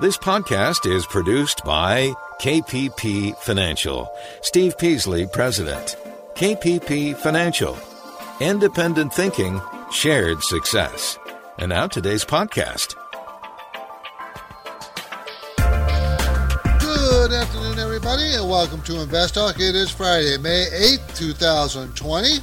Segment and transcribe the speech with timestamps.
[0.00, 4.08] This podcast is produced by KPP Financial.
[4.42, 5.96] Steve Peasley, President.
[6.36, 7.76] KPP Financial.
[8.38, 11.18] Independent thinking, shared success.
[11.58, 12.94] And now today's podcast.
[16.78, 19.56] Good afternoon, everybody, and welcome to Invest Talk.
[19.56, 22.38] It is Friday, May 8th, 2020.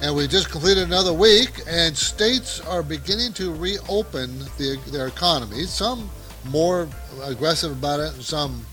[0.00, 5.70] And we just completed another week, and states are beginning to reopen the, their economies.
[5.70, 6.08] Some
[6.44, 6.88] more
[7.22, 8.64] aggressive about it, and some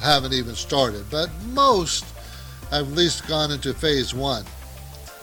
[0.00, 1.04] haven't even started.
[1.10, 2.04] But most
[2.70, 4.44] have at least gone into phase one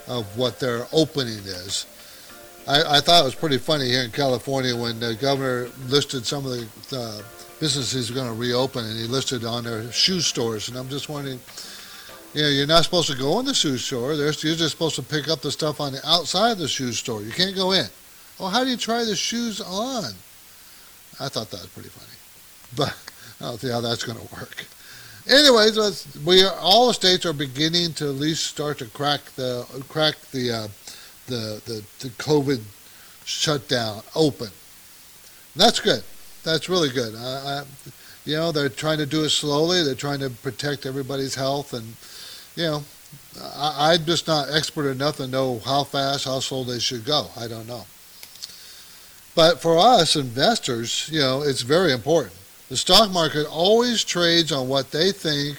[0.07, 1.85] of what their opening is.
[2.67, 6.45] I, I thought it was pretty funny here in California when the governor listed some
[6.45, 7.21] of the uh,
[7.59, 10.69] businesses going to reopen, and he listed on their shoe stores.
[10.69, 11.39] And I'm just wondering,
[12.33, 14.15] you know, you're not supposed to go in the shoe store.
[14.15, 16.91] There's, you're just supposed to pick up the stuff on the outside of the shoe
[16.91, 17.21] store.
[17.21, 17.87] You can't go in.
[18.39, 20.13] Well, how do you try the shoes on?
[21.19, 22.17] I thought that was pretty funny,
[22.75, 22.97] but
[23.39, 24.65] I don't see how that's going to work.
[25.27, 29.21] Anyways, let's, we are, all the states are beginning to at least start to crack
[29.35, 30.67] the crack the uh,
[31.27, 32.61] the, the the COVID
[33.23, 34.49] shutdown open.
[35.55, 36.03] That's good.
[36.43, 37.15] That's really good.
[37.15, 37.63] I, I,
[38.25, 39.83] you know, they're trying to do it slowly.
[39.83, 41.95] They're trying to protect everybody's health, and
[42.55, 42.83] you know,
[43.39, 47.27] I, I'm just not expert enough to know how fast, how slow they should go.
[47.37, 47.85] I don't know.
[49.33, 52.35] But for us investors, you know, it's very important.
[52.69, 55.57] The stock market always trades on what they think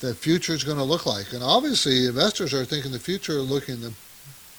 [0.00, 3.78] the future is going to look like, and obviously investors are thinking the future looking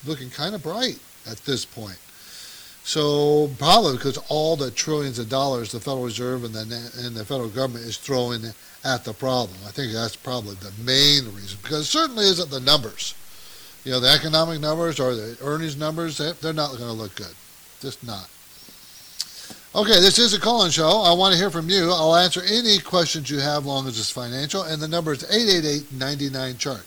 [0.06, 1.00] looking kind of bright
[1.30, 2.00] at this point.
[2.84, 7.26] So probably because all the trillions of dollars the Federal Reserve and the and the
[7.26, 8.44] federal government is throwing
[8.84, 9.58] at the problem.
[9.66, 13.14] I think that's probably the main reason because it certainly isn't the numbers.
[13.86, 17.34] You know, the economic numbers or the earnings numbers, they're not going to look good.
[17.82, 18.30] Just not.
[19.76, 21.04] Okay, this is a call-in show.
[21.04, 21.92] I want to hear from you.
[21.92, 24.64] I'll answer any questions you have, long as it's financial.
[24.64, 26.86] And the number is 888-99-CHART.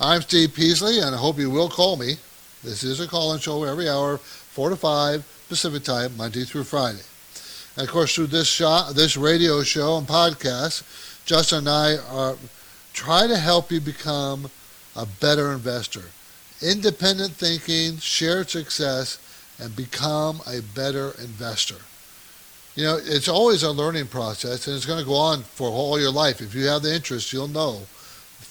[0.00, 2.18] I'm Steve Peasley, and I hope you will call me.
[2.62, 7.02] This is a call-in show every hour, 4 to 5 Pacific Time, Monday through Friday.
[7.76, 10.84] And of course, through this shot, this radio show and podcast,
[11.26, 12.36] Justin and I are
[12.92, 14.50] try to help you become
[14.94, 16.04] a better investor.
[16.62, 19.18] Independent thinking, shared success,
[19.58, 21.78] and become a better investor
[22.74, 26.00] you know, it's always a learning process, and it's going to go on for all
[26.00, 26.40] your life.
[26.40, 27.82] If you have the interest, you'll know.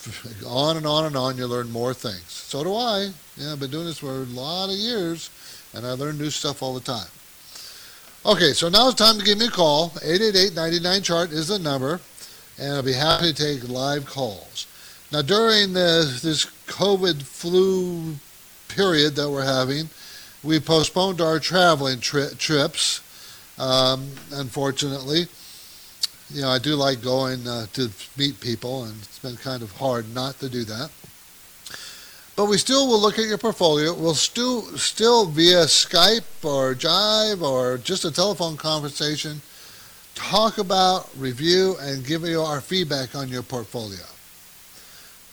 [0.45, 2.23] On and on and on, you learn more things.
[2.31, 3.09] So do I.
[3.35, 5.29] Yeah, I've been doing this for a lot of years,
[5.73, 7.09] and I learn new stuff all the time.
[8.25, 9.89] Okay, so now it's time to give me a call.
[9.89, 11.99] 888-99-CHART is the number,
[12.57, 14.67] and I'll be happy to take live calls.
[15.11, 18.15] Now, during the, this COVID flu
[18.69, 19.89] period that we're having,
[20.43, 23.01] we postponed our traveling tri- trips
[23.59, 25.27] um, unfortunately,
[26.31, 29.71] you know, I do like going uh, to meet people, and it's been kind of
[29.73, 30.89] hard not to do that.
[32.35, 33.93] But we still will look at your portfolio.
[33.93, 39.41] We'll still, still via Skype or Jive or just a telephone conversation,
[40.15, 44.05] talk about, review, and give you our feedback on your portfolio.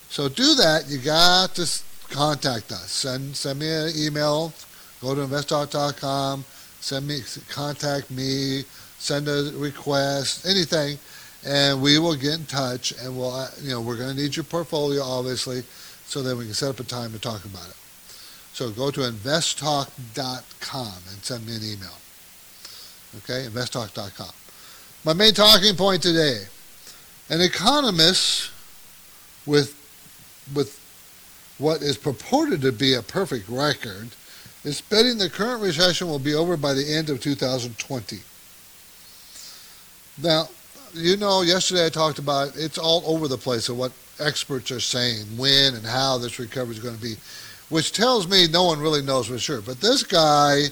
[0.08, 0.86] So do that.
[0.88, 1.70] You got to
[2.08, 2.90] contact us.
[2.90, 4.52] Send, send me an email.
[5.00, 6.44] Go to investtalk.com
[6.86, 8.62] send me, contact me,
[8.98, 10.96] send a request, anything,
[11.44, 12.92] and we will get in touch.
[13.02, 15.64] And we'll, uh, you know, we're going to need your portfolio, obviously,
[16.06, 17.74] so that we can set up a time to talk about it.
[18.52, 21.98] So go to investtalk.com and send me an email.
[23.18, 24.30] Okay, investtalk.com.
[25.04, 26.44] My main talking point today:
[27.28, 28.50] an economist
[29.44, 29.74] with
[30.54, 30.80] with
[31.58, 34.10] what is purported to be a perfect record
[34.66, 38.18] is betting the current recession will be over by the end of 2020.
[40.20, 40.48] Now,
[40.92, 44.80] you know, yesterday I talked about it's all over the place of what experts are
[44.80, 47.14] saying, when and how this recovery is going to be,
[47.68, 49.60] which tells me no one really knows for sure.
[49.60, 50.64] But this guy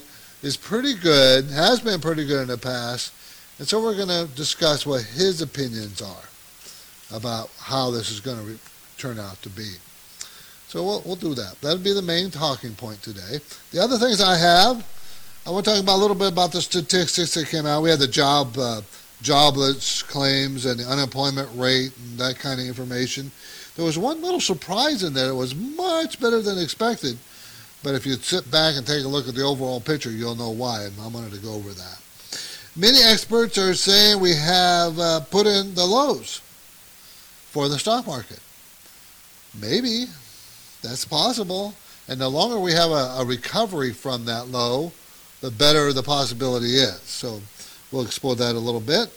[0.43, 3.13] is pretty good, has been pretty good in the past,
[3.59, 8.39] and so we're going to discuss what his opinions are about how this is going
[8.39, 8.59] to re-
[8.97, 9.75] turn out to be.
[10.75, 11.55] So we'll, we'll do that.
[11.61, 13.39] That'll be the main talking point today.
[13.71, 14.85] The other things I have,
[15.47, 17.81] I want to talk about a little bit about the statistics that came out.
[17.81, 18.81] We had the job uh,
[19.21, 23.31] jobless claims and the unemployment rate and that kind of information.
[23.77, 25.29] There was one little surprise in there.
[25.29, 27.17] It was much better than expected.
[27.81, 30.49] But if you sit back and take a look at the overall picture, you'll know
[30.49, 32.01] why, and I wanted to go over that.
[32.75, 36.41] Many experts are saying we have uh, put in the lows
[37.51, 38.41] for the stock market.
[39.57, 40.07] Maybe.
[40.85, 41.73] That's possible.
[42.07, 44.91] And the longer we have a, a recovery from that low,
[45.41, 47.01] the better the possibility is.
[47.01, 47.41] So
[47.91, 49.09] we'll explore that a little bit.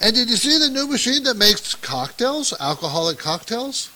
[0.00, 3.90] And did you see the new machine that makes cocktails, alcoholic cocktails?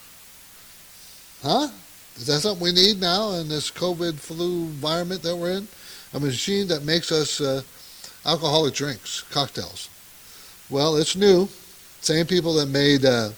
[1.41, 1.69] Huh?
[2.17, 5.67] Is that something we need now in this COVID flu environment that we're in?
[6.13, 7.63] A machine that makes us uh,
[8.25, 9.89] alcoholic drinks, cocktails.
[10.69, 11.49] Well, it's new.
[12.01, 13.29] Same people that made uh,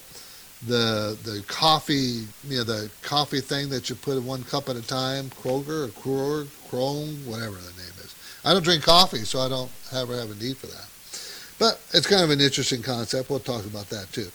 [0.66, 4.76] the the coffee, you know, the coffee thing that you put in one cup at
[4.76, 8.14] a time, Kroger or Kroger, Chrome, whatever the name is.
[8.44, 10.86] I don't drink coffee, so I don't ever have a need for that.
[11.58, 13.30] But it's kind of an interesting concept.
[13.30, 14.28] We'll talk about that too.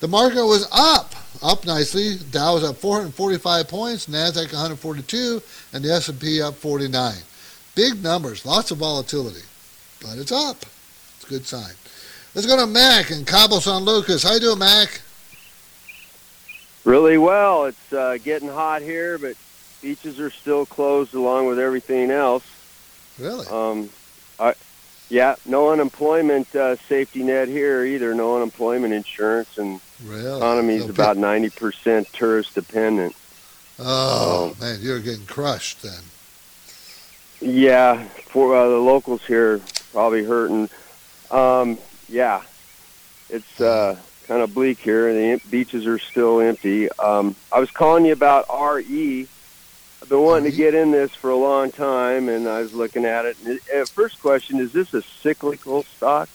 [0.00, 2.16] The market was up, up nicely.
[2.30, 5.42] Dow was up 445 points, Nasdaq 142,
[5.74, 7.14] and the S&P up 49.
[7.74, 9.42] Big numbers, lots of volatility,
[10.00, 10.56] but it's up.
[11.16, 11.74] It's a good sign.
[12.34, 14.22] Let's go to Mac and Cabo San Lucas.
[14.22, 15.02] How you doing, Mac?
[16.84, 17.66] Really well.
[17.66, 19.36] It's uh, getting hot here, but
[19.82, 22.44] beaches are still closed along with everything else.
[23.18, 23.46] Really?
[23.46, 23.90] Um,
[24.38, 24.54] I,
[25.10, 28.14] yeah, no unemployment uh, safety net here either.
[28.14, 30.36] No unemployment insurance, and really?
[30.36, 33.14] economy's So about ninety percent tourist dependent.
[33.78, 36.02] Oh, man, you're getting crushed then.
[37.40, 39.60] Yeah, for uh, the locals here,
[39.92, 40.68] probably hurting.
[41.30, 41.78] Um,
[42.08, 42.42] yeah,
[43.30, 43.96] it's uh,
[44.30, 45.08] kind of bleak here.
[45.08, 46.88] And the beaches are still empty.
[46.92, 49.26] Um, I was calling you about RE.
[50.02, 53.04] I've been wanting to get in this for a long time, and I was looking
[53.04, 53.36] at it.
[53.44, 56.28] And, uh, first question: Is this a cyclical stock?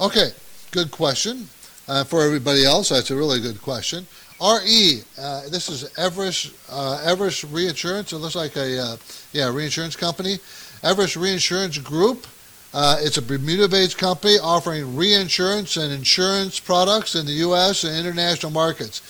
[0.00, 0.30] Okay,
[0.70, 1.48] good question.
[1.86, 4.06] Uh, for everybody else, that's a really good question.
[4.40, 8.12] RE, uh, this is Everest, uh, Everest Reinsurance.
[8.14, 8.96] It looks like a uh,
[9.32, 10.38] yeah reinsurance company.
[10.82, 12.26] Everest Reinsurance Group.
[12.74, 17.84] Uh, it's a Bermuda-based company offering reinsurance and insurance products in the U.S.
[17.84, 19.00] and international markets.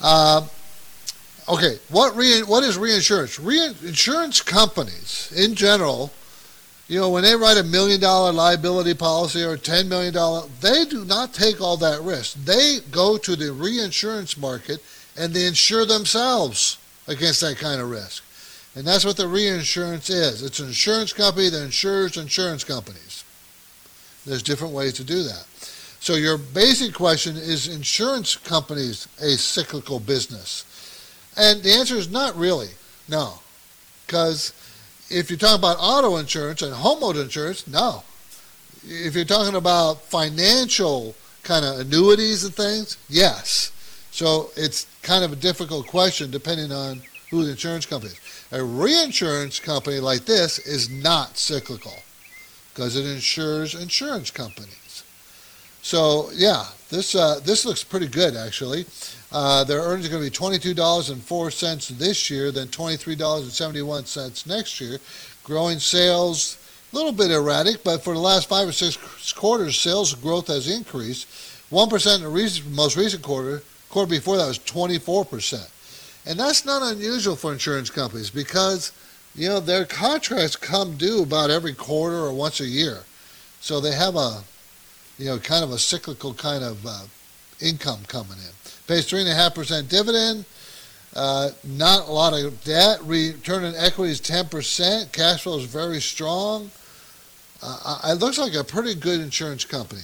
[0.00, 0.46] Uh,
[1.48, 3.38] okay, what re- what is reinsurance?
[3.38, 6.12] Reinsurance companies in general
[6.92, 10.12] you know, when they write a million dollar liability policy or a $10 million,
[10.60, 12.34] they do not take all that risk.
[12.44, 14.82] They go to the reinsurance market
[15.16, 16.76] and they insure themselves
[17.08, 18.22] against that kind of risk.
[18.74, 20.42] And that's what the reinsurance is.
[20.42, 23.24] It's an insurance company that insures insurance companies.
[24.24, 25.44] There's different ways to do that.
[26.00, 30.64] So your basic question is insurance companies a cyclical business?
[31.36, 32.70] And the answer is not really.
[33.08, 33.34] No.
[34.06, 34.52] Because
[35.10, 38.02] if you're talking about auto insurance and homeowner insurance, no.
[38.84, 43.70] If you're talking about financial kind of annuities and things, yes.
[44.10, 47.02] So it's kind of a difficult question depending on
[47.32, 48.46] who the insurance company is.
[48.52, 51.96] A reinsurance company like this is not cyclical
[52.72, 55.02] because it insures insurance companies.
[55.80, 58.84] So yeah, this uh, this looks pretty good actually.
[59.32, 62.68] Uh, their earnings are going to be twenty-two dollars and four cents this year, then
[62.68, 64.98] twenty-three dollars and seventy-one cents next year.
[65.42, 66.58] Growing sales,
[66.92, 70.68] a little bit erratic, but for the last five or six quarters, sales growth has
[70.68, 71.26] increased.
[71.70, 73.62] One percent in the most recent quarter.
[73.88, 75.68] Quarter before that was twenty-four percent,
[76.26, 78.92] and that's not unusual for insurance companies because
[79.34, 83.00] you know their contracts come due about every quarter or once a year,
[83.60, 84.42] so they have a
[85.18, 87.04] you know kind of a cyclical kind of uh,
[87.60, 88.52] income coming in
[88.86, 90.44] pays three and a half percent dividend.
[91.14, 92.98] Uh, not a lot of debt.
[93.02, 95.12] Return on equity is ten percent.
[95.12, 96.70] Cash flow is very strong.
[97.62, 100.02] Uh, it looks like a pretty good insurance company.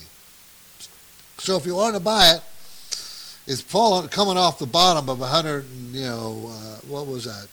[1.39, 2.43] So if you want to buy it,
[3.49, 5.65] it's falling coming off the bottom of hundred.
[5.91, 7.49] You know uh, what was that?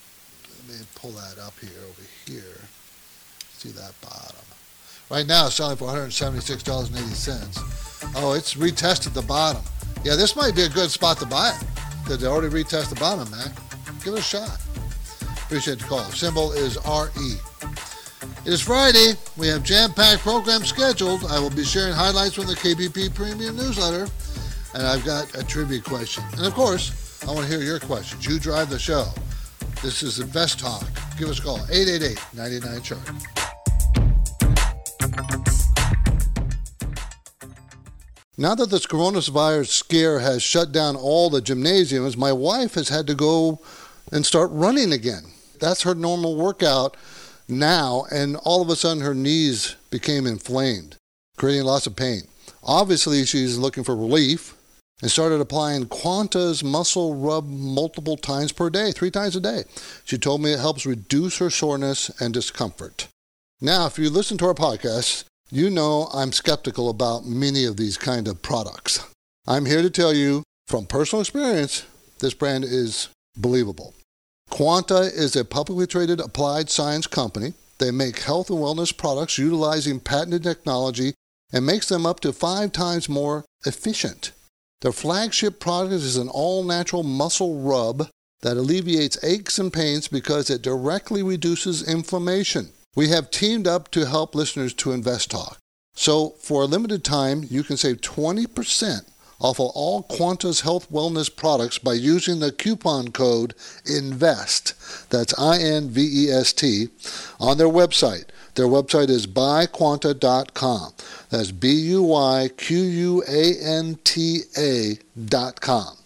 [0.68, 2.60] Let me pull that up here over here.
[3.54, 4.36] See that bottom.
[5.10, 7.60] Right now, it's selling for one hundred seventy-six dollars and eighty cents.
[8.18, 9.64] Oh, it's retested the bottom.
[10.04, 11.66] Yeah, this might be a good spot to buy it
[12.04, 13.52] because they already retested the bottom, man.
[14.04, 14.60] Give it a shot.
[15.46, 16.04] Appreciate the call.
[16.12, 17.40] Symbol is RE.
[18.46, 19.14] It is Friday.
[19.38, 21.24] We have jam-packed program scheduled.
[21.26, 24.08] I will be sharing highlights from the KPP Premium newsletter,
[24.76, 26.24] and I've got a trivia question.
[26.34, 28.26] And of course, I want to hear your questions.
[28.28, 29.06] You drive the show.
[29.82, 30.86] This is Invest Talk.
[31.18, 33.00] Give us a call 888-99 chart.
[38.38, 43.08] Now that this coronavirus scare has shut down all the gymnasiums, my wife has had
[43.08, 43.62] to go
[44.12, 45.24] and start running again.
[45.62, 46.98] That's her normal workout
[47.48, 50.98] now, and all of a sudden her knees became inflamed,
[51.38, 52.24] creating lots of pain.
[52.62, 54.55] Obviously, she's looking for relief
[55.06, 59.66] and started applying Quanta's muscle rub multiple times per day, three times a day.
[60.04, 63.08] She told me it helps reduce her soreness and discomfort.
[63.62, 68.00] Now, if you listen to our podcast, you know I'm skeptical about many of these
[68.00, 69.06] kind of products.
[69.46, 71.86] I'm here to tell you from personal experience,
[72.18, 73.94] this brand is believable.
[74.50, 77.54] Quanta is a publicly traded applied science company.
[77.78, 81.14] They make health and wellness products utilizing patented technology
[81.54, 84.32] and makes them up to five times more efficient.
[84.86, 88.08] Their flagship product is an all natural muscle rub
[88.44, 92.70] that alleviates aches and pains because it directly reduces inflammation.
[92.96, 95.58] We have teamed up to help listeners to Invest Talk.
[95.96, 99.08] So, for a limited time, you can save 20%
[99.40, 105.10] off of all Quanta's health wellness products by using the coupon code INVEST.
[105.10, 106.90] That's I N V E S T
[107.40, 108.26] on their website.
[108.54, 110.94] Their website is buyquanta.com.
[111.30, 115.98] That's B U Y Q U A N T A dot com.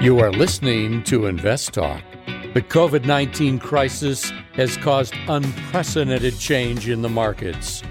[0.00, 2.02] You are listening to Invest Talk.
[2.54, 7.82] The COVID 19 crisis has caused unprecedented change in the markets.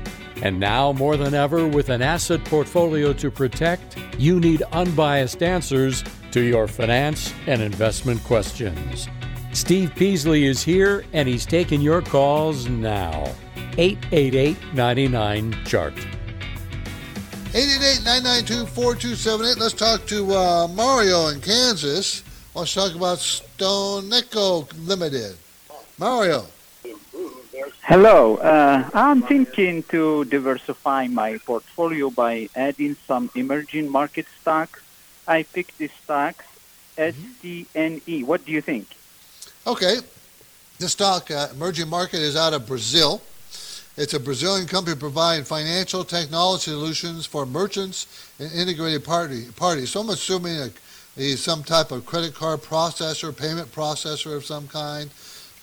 [0.42, 6.04] And now, more than ever, with an asset portfolio to protect, you need unbiased answers
[6.32, 9.08] to your finance and investment questions.
[9.52, 13.34] Steve Peasley is here and he's taking your calls now.
[13.78, 15.94] 888 99 Chart.
[17.54, 19.58] 888-992-4278.
[19.58, 22.24] Let's talk to uh, Mario in Kansas.
[22.54, 25.38] Let's talk about Stone Nickel Limited.
[25.98, 26.46] Mario.
[27.84, 28.36] Hello.
[28.38, 34.82] Uh, I'm thinking to diversify my portfolio by adding some emerging market stocks.
[35.28, 36.46] I picked the stocks
[36.98, 38.26] STNE.
[38.26, 38.88] What do you think?
[39.66, 40.00] Okay.
[40.80, 43.22] This stock, uh, emerging market, is out of Brazil.
[43.98, 49.90] It's a Brazilian company providing financial technology solutions for merchants and integrated party, parties.
[49.90, 50.70] So I'm assuming a,
[51.16, 55.10] he's some type of credit card processor, payment processor of some kind.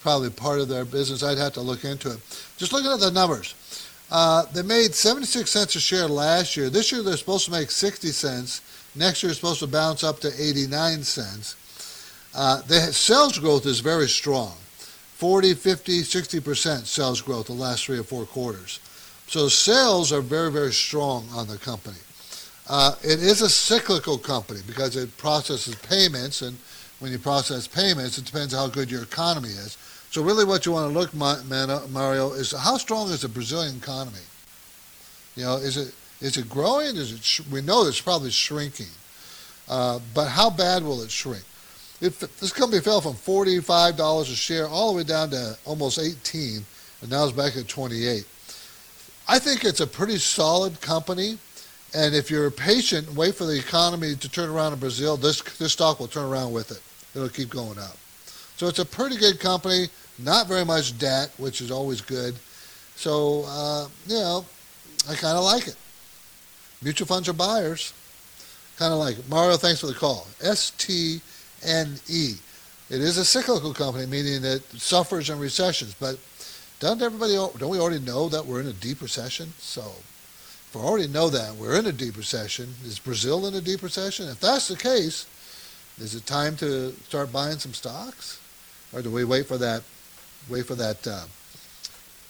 [0.03, 1.23] Probably part of their business.
[1.23, 2.19] I'd have to look into it.
[2.57, 3.55] Just looking at the numbers.
[4.11, 6.69] Uh, they made 76 cents a share last year.
[6.69, 8.63] This year they're supposed to make 60 cents.
[8.97, 11.55] Next year it's supposed to bounce up to 89 cents.
[12.35, 14.57] Uh, the sales growth is very strong.
[15.15, 18.81] 40, 50, 60% sales growth the last three or four quarters.
[19.29, 21.97] So sales are very, very strong on the company.
[22.69, 26.57] Uh, it is a cyclical company because it processes payments, and
[26.99, 29.77] when you process payments, it depends how good your economy is.
[30.11, 34.19] So really what you want to look, Mario, is how strong is the Brazilian economy?
[35.37, 36.97] You know, is it is it growing?
[36.97, 38.93] Is it sh- we know it's probably shrinking,
[39.69, 41.45] uh, but how bad will it shrink?
[42.09, 46.65] This company fell from $45 a share all the way down to almost 18
[47.01, 48.25] and now it's back at 28
[49.27, 51.39] I think it's a pretty solid company.
[51.95, 55.41] And if you're patient and wait for the economy to turn around in Brazil, this,
[55.59, 56.83] this stock will turn around with it.
[57.15, 57.97] It'll keep going up.
[58.57, 62.35] So it's a pretty good company, not very much debt, which is always good.
[62.97, 64.45] So, uh, you know,
[65.09, 65.77] I kind of like it.
[66.83, 67.95] Mutual funds are buyers.
[68.77, 69.29] Kind of like it.
[69.29, 70.27] Mario, thanks for the call.
[70.41, 71.23] ST
[71.65, 72.35] NE.
[72.91, 75.95] It is a cyclical company, meaning it suffers in recessions.
[75.95, 76.19] But
[76.81, 79.53] doesn't everybody, don't we already know that we're in a deep recession?
[79.59, 83.61] So if we already know that we're in a deep recession, is Brazil in a
[83.61, 84.29] deep recession?
[84.29, 85.27] If that's the case,
[85.99, 88.41] is it time to start buying some stocks,
[88.93, 89.83] or do we wait for that,
[90.49, 91.25] wait for that uh,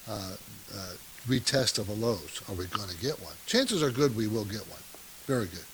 [0.07, 0.35] uh,
[0.73, 0.93] uh,
[1.27, 2.41] retest of a lows?
[2.47, 3.33] Are we going to get one?
[3.47, 4.79] Chances are good we will get one.
[5.25, 5.65] Very good.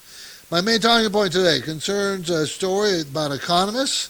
[0.51, 4.09] My main talking point today concerns a story about economists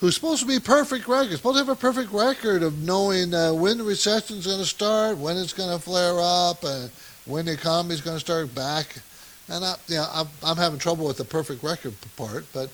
[0.00, 3.54] who's supposed to be perfect record, supposed to have a perfect record of knowing uh,
[3.54, 6.90] when the recession is going to start, when it's going to flare up, and
[7.24, 8.98] when the economy is going to start back.
[9.48, 12.68] And I, you know, I'm, I'm having trouble with the perfect record part, but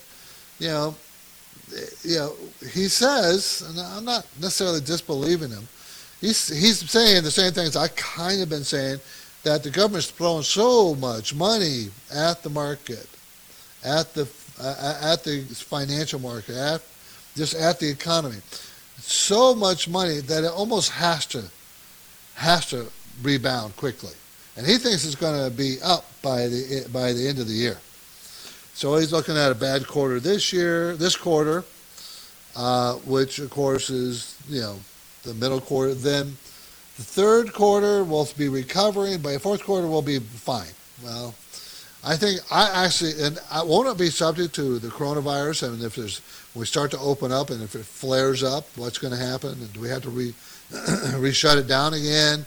[0.58, 0.96] you know,
[2.02, 2.32] you know,
[2.72, 5.68] he says, and I'm not necessarily disbelieving him.
[6.20, 8.98] He's he's saying the same things I kind of been saying
[9.42, 13.08] that the government's throwing so much money at the market,
[13.84, 14.28] at the
[14.60, 16.82] uh, at the financial market, at
[17.36, 18.38] just at the economy,
[18.98, 21.44] so much money that it almost has to
[22.34, 22.86] has to
[23.22, 24.12] rebound quickly,
[24.56, 27.54] and he thinks it's going to be up by the by the end of the
[27.54, 27.78] year.
[28.74, 31.64] So he's looking at a bad quarter this year, this quarter,
[32.54, 34.76] uh, which of course is you know
[35.22, 35.94] the middle quarter.
[35.94, 36.36] Then
[36.98, 40.66] the third quarter will be recovering, but the fourth quarter will be fine.
[41.02, 41.32] Well,
[42.04, 45.68] I think I actually, and I won't be subject to the coronavirus?
[45.68, 46.20] I mean, if there's,
[46.56, 49.50] we start to open up and if it flares up, what's going to happen?
[49.50, 50.34] And do we have to re,
[51.14, 52.44] re shut it down again?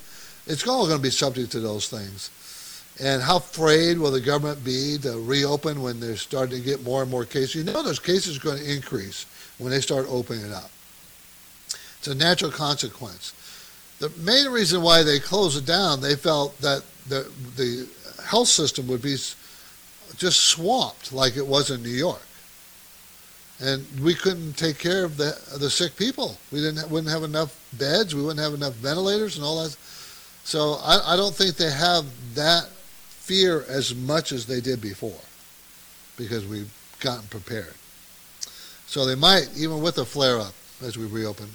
[0.47, 2.29] It's all going to be subject to those things.
[2.99, 7.01] And how afraid will the government be to reopen when they're starting to get more
[7.01, 7.55] and more cases?
[7.55, 9.25] You know, those cases are going to increase
[9.59, 10.69] when they start opening it up.
[11.99, 13.33] It's a natural consequence.
[14.01, 17.87] The main reason why they closed it down, they felt that the, the
[18.25, 19.15] health system would be
[20.17, 22.21] just swamped like it was in New York.
[23.59, 26.35] And we couldn't take care of the, the sick people.
[26.51, 28.15] We didn't, wouldn't have enough beds.
[28.15, 29.77] We wouldn't have enough ventilators and all that.
[30.43, 35.21] So I, I don't think they have that fear as much as they did before
[36.17, 37.75] because we've gotten prepared.
[38.87, 41.49] So they might, even with a flare up as we reopen,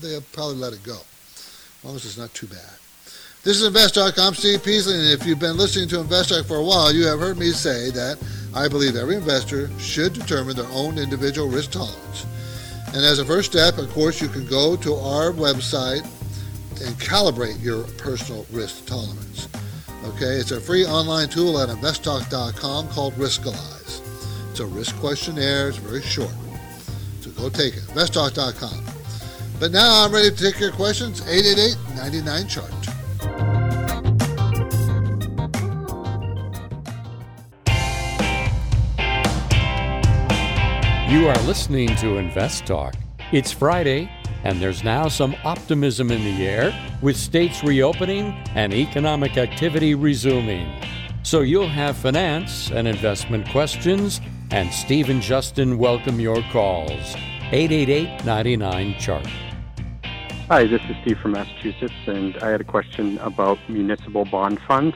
[0.00, 0.98] they'll probably let it go,
[1.84, 2.70] long it's not too bad.
[3.42, 4.16] This is InvestTalk.
[4.16, 7.18] I'm Steve Peasley, and if you've been listening to InvestTalk for a while, you have
[7.18, 8.22] heard me say that
[8.54, 12.26] I believe every investor should determine their own individual risk tolerance.
[12.94, 16.04] And as a first step, of course, you can go to our website
[16.84, 19.48] and calibrate your personal risk tolerance.
[20.04, 24.00] Okay, it's a free online tool at investtalk.com called Riskalyze.
[24.50, 26.34] It's a risk questionnaire, it's very short.
[27.22, 27.82] So go take it.
[27.84, 28.91] investtalk.com.
[29.62, 31.20] But now I'm ready to take your questions.
[31.20, 32.72] 888 99 chart.
[41.08, 42.96] You are listening to Invest Talk.
[43.30, 44.10] It's Friday,
[44.42, 50.74] and there's now some optimism in the air with states reopening and economic activity resuming.
[51.22, 57.14] So you'll have finance and investment questions, and Steve and Justin welcome your calls.
[57.52, 59.28] 888 99 Chart.
[60.48, 64.94] Hi, this is Steve from Massachusetts, and I had a question about municipal bond funds.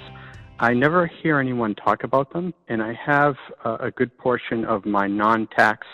[0.59, 5.07] I never hear anyone talk about them, and I have a good portion of my
[5.07, 5.87] non tax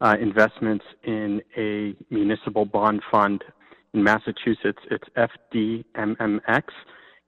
[0.00, 3.42] uh, investments in a municipal bond fund
[3.92, 4.78] in Massachusetts.
[4.90, 6.62] It's FDMMX.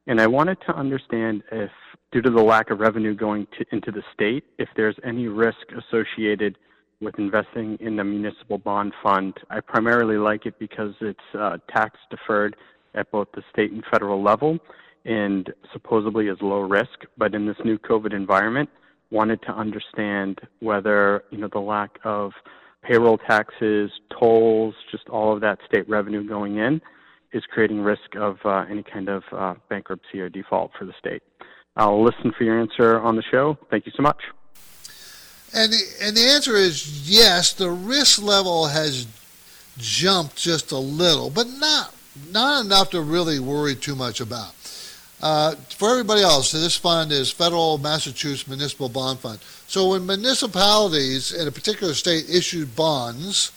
[0.07, 1.71] And I wanted to understand if,
[2.13, 5.59] due to the lack of revenue going to, into the state, if there's any risk
[5.77, 6.57] associated
[7.01, 9.35] with investing in the municipal bond fund.
[9.51, 12.57] I primarily like it because it's uh, tax deferred
[12.95, 14.59] at both the state and federal level
[15.05, 17.05] and supposedly is low risk.
[17.17, 18.69] But in this new COVID environment,
[19.11, 22.33] wanted to understand whether you know the lack of
[22.83, 26.81] payroll taxes, tolls, just all of that state revenue going in
[27.33, 31.23] is creating risk of uh, any kind of uh, bankruptcy or default for the state.
[31.77, 33.59] I'll listen for your answer on the show.
[33.71, 34.19] Thank you so much.
[35.55, 37.53] And the, and the answer is yes.
[37.53, 39.07] The risk level has
[39.79, 41.95] jumped just a little, but not
[42.31, 44.55] not enough to really worry too much about.
[45.23, 49.39] Uh, for everybody else, this fund is Fidelity Massachusetts Municipal Bond Fund.
[49.67, 53.51] So when municipalities in a particular state issue bonds,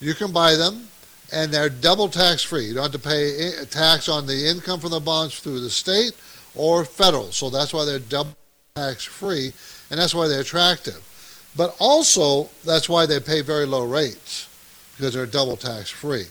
[0.00, 0.88] you can buy them
[1.32, 2.66] and they're double tax free.
[2.66, 5.70] You don't have to pay a tax on the income from the bonds through the
[5.70, 6.12] state
[6.54, 7.30] or federal.
[7.32, 8.36] So that's why they're double
[8.74, 9.52] tax free
[9.90, 11.02] and that's why they're attractive.
[11.56, 14.48] But also, that's why they pay very low rates
[14.96, 16.24] because they're double tax free.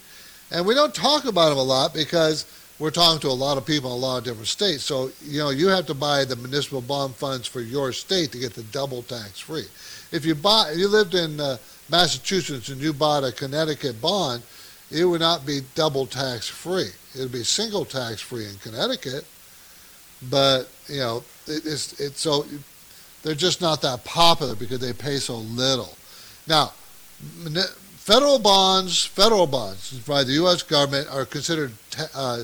[0.51, 2.45] And we don't talk about them a lot because
[2.79, 4.83] we're talking to a lot of people in a lot of different states.
[4.83, 8.39] So, you know, you have to buy the municipal bond funds for your state to
[8.39, 9.65] get the double tax free.
[10.11, 11.57] If you buy, if you lived in uh,
[11.89, 14.43] Massachusetts and you bought a Connecticut bond,
[14.91, 16.89] it would not be double tax free.
[17.15, 19.25] It would be single tax free in Connecticut,
[20.29, 22.45] but you know, it, it's it's so
[23.23, 25.95] they're just not that popular because they pay so little.
[26.47, 26.73] Now,
[27.95, 30.61] federal bonds, federal bonds by the U.S.
[30.61, 31.71] government are considered
[32.15, 32.43] uh,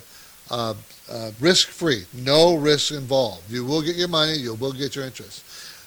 [0.50, 0.74] uh,
[1.12, 3.52] uh, risk free, no risk involved.
[3.52, 5.44] You will get your money, you will get your interest.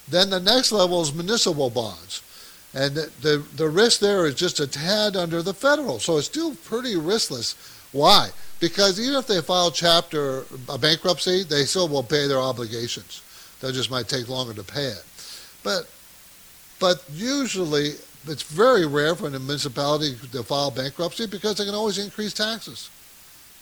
[0.09, 2.23] Then the next level is municipal bonds.
[2.75, 6.01] And the, the, the risk there is just a tad under the federal.
[6.01, 7.55] So it's still pretty riskless.
[7.93, 8.31] Why?
[8.61, 13.23] Because even if they file chapter a bankruptcy, they still will pay their obligations.
[13.63, 15.05] They just might take longer to pay it.
[15.63, 15.89] But
[16.81, 17.93] but usually
[18.27, 22.91] it's very rare for a municipality to file bankruptcy because they can always increase taxes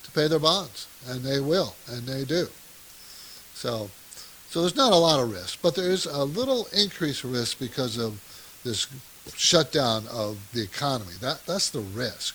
[0.04, 2.48] to pay their bonds, and they will, and they do.
[3.54, 3.90] So,
[4.48, 7.98] so there's not a lot of risk, but there is a little increased risk because
[7.98, 8.20] of
[8.64, 8.86] this
[9.34, 11.12] shutdown of the economy.
[11.20, 12.34] That that's the risk.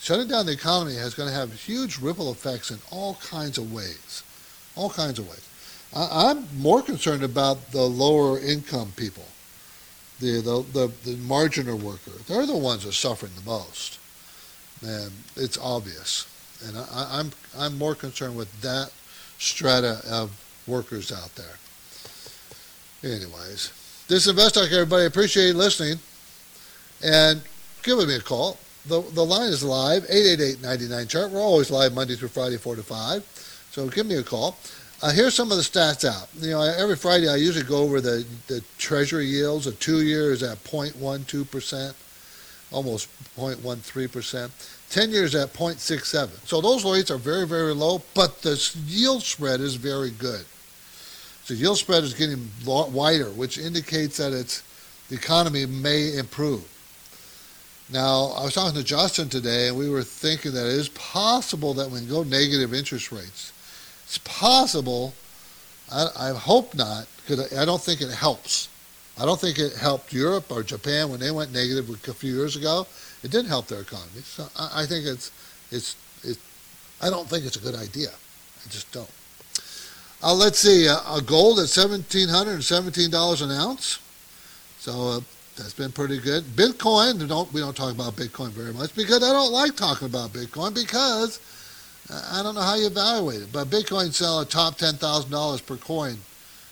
[0.00, 3.72] Shutting down the economy is going to have huge ripple effects in all kinds of
[3.72, 4.22] ways,
[4.76, 5.46] all kinds of ways.
[5.94, 9.26] I, I'm more concerned about the lower income people,
[10.20, 12.12] the the the, the marginal worker.
[12.26, 13.98] They're the ones that are suffering the most,
[14.82, 16.26] and it's obvious
[16.66, 18.90] and I, I'm I'm more concerned with that
[19.38, 20.30] strata of
[20.66, 21.56] workers out there.
[23.02, 23.72] Anyways,
[24.08, 25.06] this is InvestTalk, everybody.
[25.06, 25.98] Appreciate listening,
[27.02, 27.42] and
[27.82, 28.58] give me a call.
[28.86, 31.30] the The line is live, 888-99 chart.
[31.30, 33.24] We're always live Monday through Friday, four to five.
[33.70, 34.56] So give me a call.
[35.02, 36.28] Uh, here's some of the stats out.
[36.40, 39.66] You know, every Friday I usually go over the, the Treasury yields.
[39.66, 41.96] A two year is at 0.12 percent,
[42.70, 44.52] almost 0.13 percent.
[44.90, 46.28] 10 years at 0.67.
[46.46, 50.44] So those rates are very, very low, but the yield spread is very good.
[51.44, 54.62] So yield spread is getting wider, which indicates that it's,
[55.08, 56.66] the economy may improve.
[57.92, 61.72] Now, I was talking to Justin today, and we were thinking that it is possible
[61.74, 63.52] that we can go negative interest rates.
[64.10, 65.14] It's possible.
[65.92, 68.68] I, I hope not, because I don't think it helps.
[69.16, 72.56] I don't think it helped Europe or Japan when they went negative a few years
[72.56, 72.88] ago.
[73.22, 74.22] It didn't help their economy.
[74.24, 75.30] So I, I think it's
[75.70, 75.94] it's
[76.24, 76.38] it.
[77.00, 78.08] I don't think it's a good idea.
[78.08, 79.08] I just don't.
[80.20, 80.88] Uh, let's see.
[80.88, 84.00] Uh, gold at seventeen hundred and seventeen dollars an ounce.
[84.80, 85.20] So uh,
[85.56, 86.42] that's been pretty good.
[86.42, 87.28] Bitcoin.
[87.28, 90.74] Don't we don't talk about Bitcoin very much because I don't like talking about Bitcoin
[90.74, 91.38] because
[92.12, 93.52] I don't know how you evaluate it.
[93.52, 96.18] But Bitcoin sell a top ten thousand dollars per coin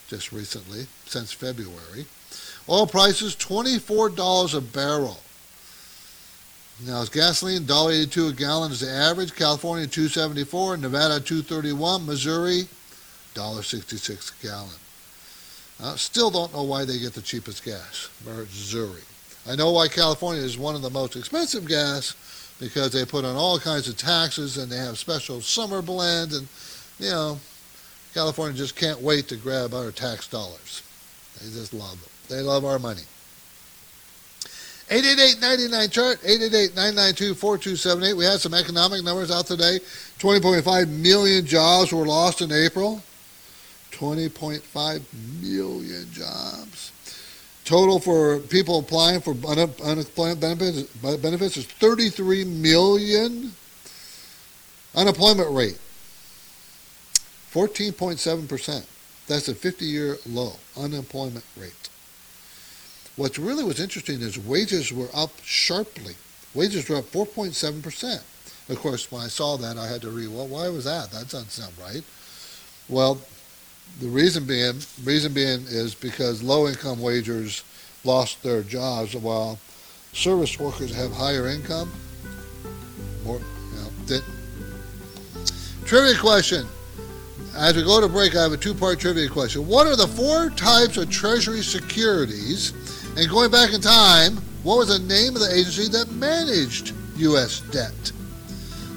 [0.09, 2.07] just recently since February.
[2.69, 5.19] Oil prices $24 a barrel.
[6.87, 9.35] Now, it's gasoline $1.82 a gallon is the average.
[9.35, 12.69] California 274, Nevada 231, Missouri
[13.35, 14.71] $1.66 a gallon.
[15.81, 19.03] I still don't know why they get the cheapest gas, Missouri.
[19.49, 22.15] I know why California is one of the most expensive gas
[22.61, 26.49] because they put on all kinds of taxes and they have special summer blend and
[26.99, 27.39] you know
[28.15, 30.83] California just can't wait to grab our tax dollars.
[31.41, 32.11] They just love them.
[32.29, 33.03] They love our money.
[34.89, 39.81] 888-99 chart 888-992-4278 we had some economic numbers out today
[40.19, 43.03] 20.5 million jobs were lost in april
[43.91, 45.03] 20.5
[45.43, 46.68] million jobs
[47.69, 49.33] total for people applying for
[49.85, 50.83] unemployment benefits,
[51.19, 53.53] benefits is 33 million
[54.95, 55.79] unemployment rate
[57.53, 58.87] 14.7%
[59.27, 61.89] that's a 50-year low unemployment rate
[63.19, 66.15] What's really was interesting is wages were up sharply.
[66.55, 68.23] Wages were up 4.7%.
[68.69, 71.11] Of course, when I saw that, I had to read, well, why was that?
[71.11, 72.05] That doesn't sound right.
[72.89, 73.21] Well,
[74.01, 74.75] the reason being,
[75.05, 77.65] reason being is because low-income wagers
[78.05, 79.59] lost their jobs while
[80.13, 81.93] service workers have higher income.
[83.25, 84.23] More, you know, did.
[85.85, 86.67] Trivia question.
[87.57, 89.67] As we go to break, I have a two-part trivia question.
[89.67, 92.73] What are the four types of Treasury securities
[93.17, 97.61] and going back in time, what was the name of the agency that managed U.S.
[97.73, 98.13] debt?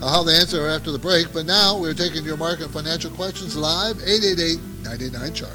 [0.01, 3.11] I'll have the answer after the break, but now we're taking your market and financial
[3.11, 5.51] questions live, 888 99 chart.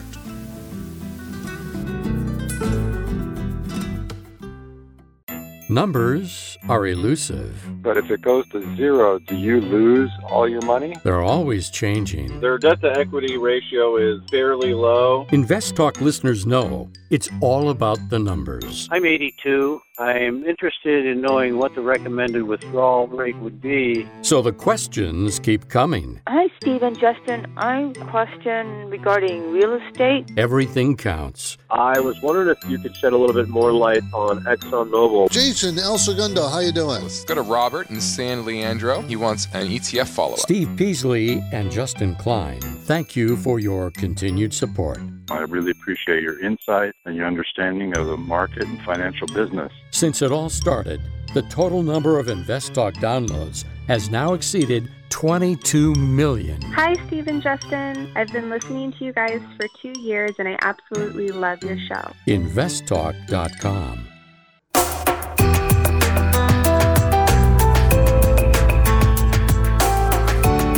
[5.69, 7.61] Numbers are elusive.
[7.83, 10.95] But if it goes to zero, do you lose all your money?
[11.03, 12.39] They're always changing.
[12.41, 15.27] Their debt to equity ratio is fairly low.
[15.33, 18.89] Invest Talk listeners know it's all about the numbers.
[18.93, 19.81] I'm 82.
[19.99, 24.07] I'm interested in knowing what the recommended withdrawal rate would be.
[24.21, 26.21] So the questions keep coming.
[26.29, 27.47] Hi, Steve and Justin.
[27.57, 30.31] I'm question regarding real estate.
[30.37, 31.57] Everything counts.
[31.71, 35.31] I was wondering if you could shed a little bit more light on ExxonMobil.
[35.31, 37.03] Jason El Segundo, how you doing?
[37.03, 39.01] Let's go to Robert in San Leandro.
[39.01, 40.41] He wants an ETF follow-up.
[40.41, 44.99] Steve Peasley and Justin Klein, thank you for your continued support.
[45.31, 49.73] I really appreciate your insight and your understanding of the market and financial business.
[49.97, 51.01] Since it all started,
[51.33, 56.61] the total number of InvestTalk downloads has now exceeded 22 million.
[56.61, 58.13] Hi, Steve and Justin.
[58.15, 62.13] I've been listening to you guys for two years and I absolutely love your show.
[62.27, 64.07] InvestTalk.com.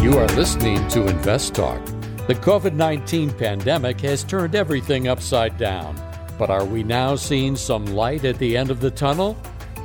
[0.01, 1.85] You are listening to Invest Talk.
[2.29, 6.08] The COVID 19 pandemic has turned everything upside down.
[6.39, 9.37] But are we now seeing some light at the end of the tunnel?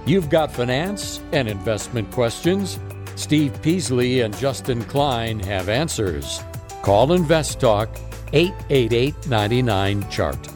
[0.06, 2.80] You've got finance and investment questions.
[3.16, 6.42] Steve Peasley and Justin Klein have answers.
[6.84, 7.90] Call Invest Talk
[8.34, 10.48] 888 99 Chart.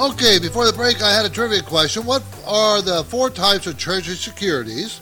[0.00, 2.04] Okay, before the break, I had a trivia question.
[2.04, 5.00] What are the four types of Treasury securities?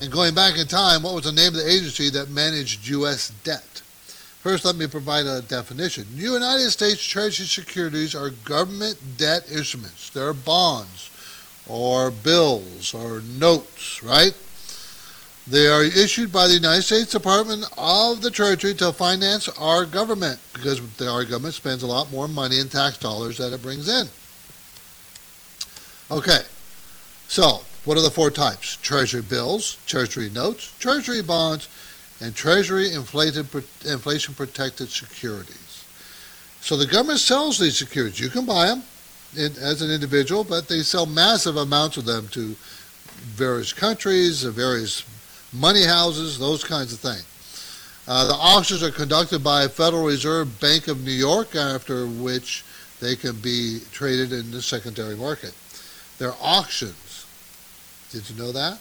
[0.00, 3.30] And going back in time, what was the name of the agency that managed U.S.
[3.44, 3.81] debt?
[4.42, 6.04] First, let me provide a definition.
[6.14, 10.10] United States Treasury securities are government debt instruments.
[10.10, 11.10] They're bonds
[11.68, 14.34] or bills or notes, right?
[15.46, 20.40] They are issued by the United States Department of the Treasury to finance our government
[20.54, 24.08] because our government spends a lot more money in tax dollars that it brings in.
[26.10, 26.42] Okay,
[27.28, 28.76] so what are the four types?
[28.82, 31.68] Treasury bills, Treasury notes, Treasury bonds,
[32.22, 35.84] and Treasury inflation protected securities.
[36.60, 38.20] So the government sells these securities.
[38.20, 38.84] You can buy them
[39.36, 42.54] in, as an individual, but they sell massive amounts of them to
[43.34, 45.04] various countries, various
[45.52, 47.26] money houses, those kinds of things.
[48.06, 52.64] Uh, the auctions are conducted by Federal Reserve Bank of New York, after which
[53.00, 55.54] they can be traded in the secondary market.
[56.18, 57.26] They're auctions.
[58.10, 58.78] Did you know that?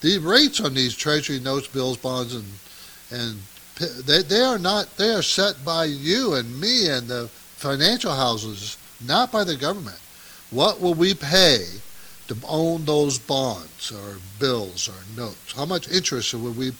[0.00, 2.44] The rates on these Treasury notes, bills, bonds, and
[3.10, 3.38] and
[4.06, 8.76] they, they are not they are set by you and me and the financial houses,
[9.04, 9.98] not by the government.
[10.50, 11.66] What will we pay
[12.28, 15.52] to own those bonds or bills or notes?
[15.52, 16.72] How much interest would we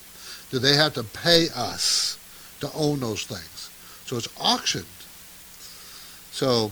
[0.51, 2.19] do they have to pay us
[2.61, 3.71] to own those things?
[4.07, 4.87] So it's auctioned.
[6.31, 6.71] So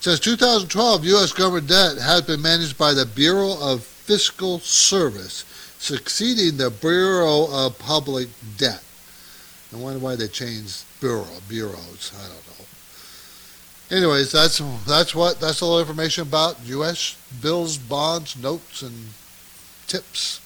[0.00, 1.32] since 2012, U.S.
[1.32, 5.44] government debt has been managed by the Bureau of Fiscal Service,
[5.78, 8.82] succeeding the Bureau of Public Debt.
[9.72, 12.12] I wonder why they changed bureau bureaus.
[12.14, 13.96] I don't know.
[13.96, 17.16] Anyways, that's that's what that's all information about U.S.
[17.40, 19.10] bills, bonds, notes, and
[19.86, 20.40] tips.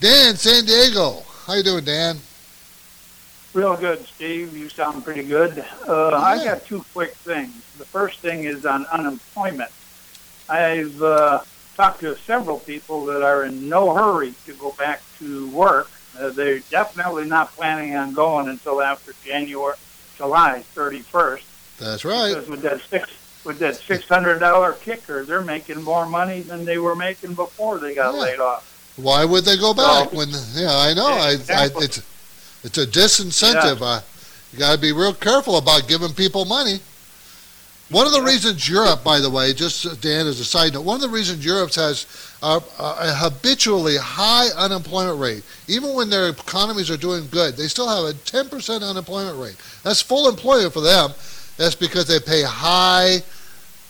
[0.00, 2.18] Dan, San Diego, how you doing, Dan?
[3.54, 4.56] Real good, Steve.
[4.56, 5.64] You sound pretty good.
[5.86, 6.18] Uh, yeah.
[6.18, 7.54] I got two quick things.
[7.78, 9.70] The first thing is on unemployment.
[10.48, 11.40] I've uh,
[11.76, 16.28] talked to several people that are in no hurry to go back to work uh,
[16.30, 19.74] they're definitely not planning on going until after January,
[20.16, 21.42] July 31st.
[21.78, 22.34] That's right.
[22.34, 23.10] Because with that six
[23.44, 27.78] with that six hundred dollar kicker, they're making more money than they were making before
[27.78, 28.20] they got Yeah.
[28.20, 28.92] laid off.
[28.96, 30.28] Why would they go back So- when?
[30.54, 31.06] Yeah, I know.
[31.08, 32.02] I, I, it's
[32.62, 33.80] it's a disincentive.
[33.80, 33.86] Yeah.
[33.86, 34.00] Uh,
[34.52, 36.80] you got to be real careful about giving people money.
[37.92, 40.80] One of the reasons Europe, by the way, just uh, Dan as a side note,
[40.80, 42.06] one of the reasons Europe has
[42.42, 47.86] uh, a habitually high unemployment rate, even when their economies are doing good, they still
[47.86, 49.56] have a 10% unemployment rate.
[49.82, 51.10] That's full employment for them.
[51.58, 53.18] That's because they pay high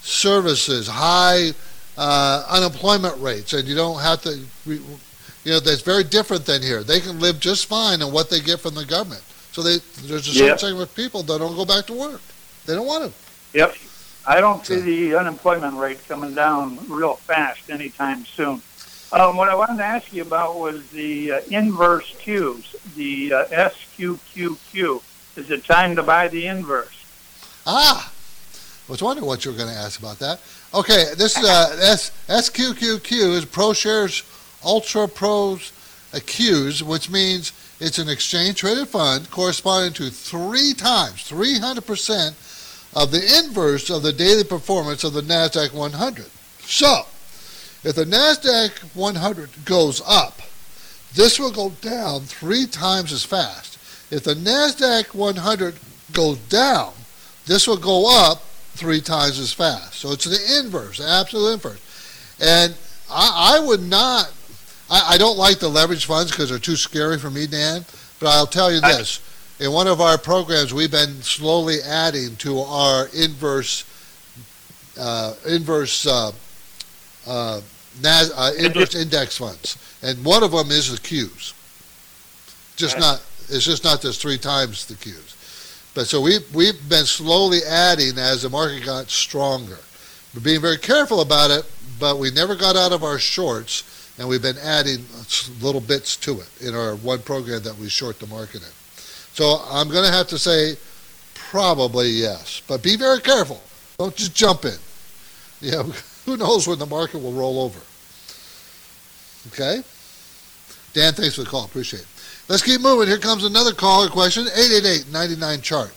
[0.00, 1.50] services, high
[1.96, 4.36] uh, unemployment rates, and you don't have to.
[5.44, 6.82] You know, that's very different than here.
[6.82, 9.22] They can live just fine on what they get from the government.
[9.52, 10.56] So they, there's a certain Yeah.
[10.56, 12.20] segment of people that don't go back to work.
[12.66, 13.12] They don't want to.
[13.58, 13.74] Yep.
[14.26, 18.62] I don't see the unemployment rate coming down real fast anytime soon.
[19.12, 23.44] Um, what I wanted to ask you about was the uh, inverse Qs, the uh,
[23.46, 25.02] SQQQ.
[25.36, 27.04] Is it time to buy the inverse?
[27.66, 28.10] Ah,
[28.88, 30.40] I was wondering what you were going to ask about that.
[30.72, 34.24] Okay, this uh, S, SQQQ is ProShares
[34.64, 35.72] Ultra Pros
[36.12, 42.34] Qs, which means it's an exchange traded fund corresponding to three times, 300%
[42.94, 46.26] of the inverse of the daily performance of the NASDAQ 100.
[46.60, 47.02] So,
[47.84, 50.40] if the NASDAQ 100 goes up,
[51.14, 53.78] this will go down three times as fast.
[54.10, 55.74] If the NASDAQ 100
[56.12, 56.92] goes down,
[57.46, 58.42] this will go up
[58.74, 59.94] three times as fast.
[59.94, 61.80] So it's the inverse, the absolute inverse.
[62.40, 62.74] And
[63.10, 64.32] I, I would not,
[64.90, 67.84] I, I don't like the leverage funds because they're too scary for me, Dan.
[68.20, 69.20] But I'll tell you this.
[69.62, 73.84] In one of our programs, we've been slowly adding to our inverse,
[74.98, 76.32] uh, inverse, uh,
[77.28, 77.60] uh,
[78.02, 81.52] Nas, uh, inverse index funds, and one of them is the Qs.
[82.74, 85.92] Just not, it's just not just three times the Qs.
[85.94, 89.78] But so we we've been slowly adding as the market got stronger.
[90.34, 91.70] We're being very careful about it,
[92.00, 93.84] but we never got out of our shorts,
[94.18, 95.04] and we've been adding
[95.60, 98.81] little bits to it in our one program that we short the market in.
[99.32, 100.76] So I'm going to have to say
[101.34, 103.62] probably yes, but be very careful.
[103.98, 104.76] Don't just jump in.
[105.60, 105.82] Yeah,
[106.26, 107.80] who knows when the market will roll over.
[109.48, 109.82] Okay?
[110.92, 111.64] Dan, thanks for the call.
[111.64, 112.06] Appreciate it.
[112.48, 113.08] Let's keep moving.
[113.08, 115.92] Here comes another caller question 888 99Chart.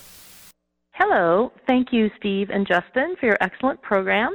[0.93, 1.51] Hello.
[1.67, 4.33] Thank you, Steve and Justin, for your excellent program.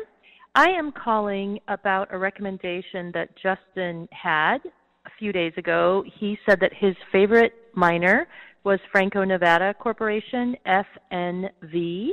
[0.54, 4.58] I am calling about a recommendation that Justin had
[5.06, 6.04] a few days ago.
[6.18, 8.26] He said that his favorite miner
[8.64, 12.09] was Franco Nevada Corporation, FNV.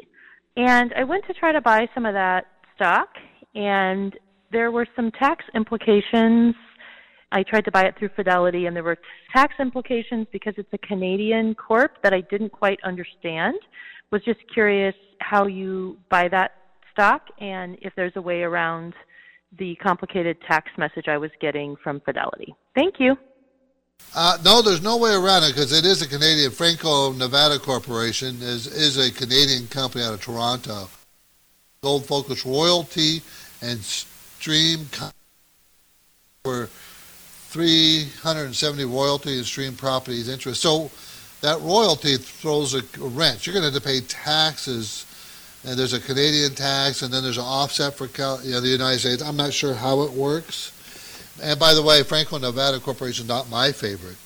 [0.55, 3.09] And I went to try to buy some of that stock,
[3.55, 4.17] and
[4.51, 6.55] there were some tax implications.
[7.31, 8.97] I tried to buy it through Fidelity, and there were
[9.35, 13.57] tax implications because it's a Canadian corp that I didn't quite understand.
[14.11, 16.51] Was just curious how you buy that
[16.93, 18.93] stock and if there's a way around
[19.59, 22.55] the complicated tax message I was getting from Fidelity.
[22.75, 23.15] Thank you.
[24.19, 26.49] Uh, no, there's no way around it because it is a Canadian.
[26.49, 30.89] Franco Nevada Corporation is, is a Canadian company out of Toronto.
[31.83, 33.21] Gold Focus Royalty
[33.61, 34.87] and Stream
[36.43, 36.67] were
[37.49, 40.61] 370 royalty and stream properties interest.
[40.61, 40.89] So
[41.41, 43.45] that royalty throws a, wrench.
[43.45, 45.05] You're going to have to pay taxes,
[45.63, 48.05] and there's a Canadian tax, and then there's an offset for
[48.43, 49.21] you know, the United States.
[49.21, 50.71] I'm not sure how it works.
[51.41, 54.17] And by the way, Franco Nevada Corporation not my favorite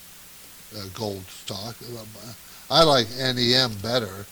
[0.77, 1.75] uh, gold stock.
[2.69, 4.25] I like NEM better.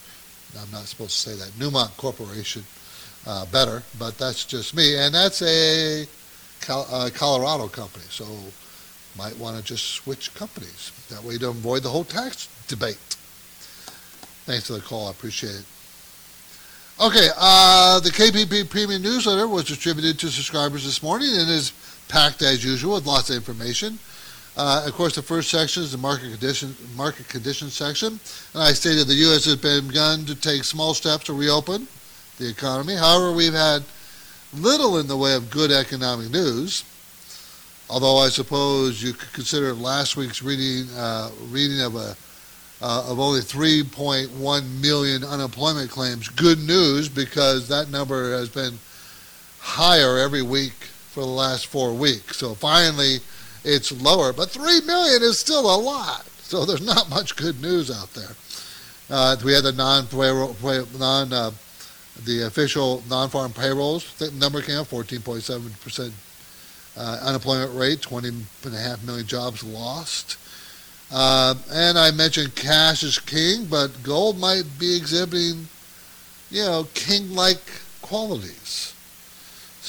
[0.59, 1.49] I'm not supposed to say that.
[1.59, 2.63] Newmont Corporation
[3.27, 4.97] uh, better, but that's just me.
[4.97, 6.07] And that's a
[6.69, 8.05] uh, Colorado company.
[8.09, 8.25] So
[9.17, 10.91] might want to just switch companies.
[11.09, 12.97] That way to avoid the whole tax debate.
[14.45, 15.07] Thanks for the call.
[15.07, 15.65] I appreciate it.
[17.01, 21.71] Okay, uh, the KPP Premium Newsletter was distributed to subscribers this morning and is
[22.09, 23.97] packed as usual with lots of information.
[24.57, 28.19] Uh, of course, the first section is the market condition market conditions section,
[28.53, 29.45] and I stated the U.S.
[29.45, 31.87] has begun to take small steps to reopen
[32.39, 32.95] the economy.
[32.95, 33.83] However, we've had
[34.53, 36.83] little in the way of good economic news.
[37.89, 42.15] Although I suppose you could consider last week's reading uh, reading of a
[42.81, 48.79] uh, of only 3.1 million unemployment claims good news because that number has been
[49.59, 52.37] higher every week for the last four weeks.
[52.37, 53.17] So finally,
[53.65, 56.25] it's lower, but 3 million is still a lot.
[56.43, 58.35] So there's not much good news out there.
[59.09, 60.07] Uh, we had the non
[60.97, 61.51] non uh,
[62.25, 66.13] the official non-farm payrolls number came up 14.7 percent
[66.95, 70.37] uh, unemployment rate, 20.5 million jobs lost.
[71.11, 75.67] Uh, and I mentioned cash is king, but gold might be exhibiting,
[76.51, 77.63] you know, king-like
[78.01, 78.93] qualities.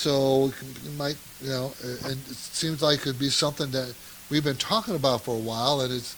[0.01, 3.93] So it might, you know, and it seems like it could be something that
[4.31, 6.17] we've been talking about for a while, and it's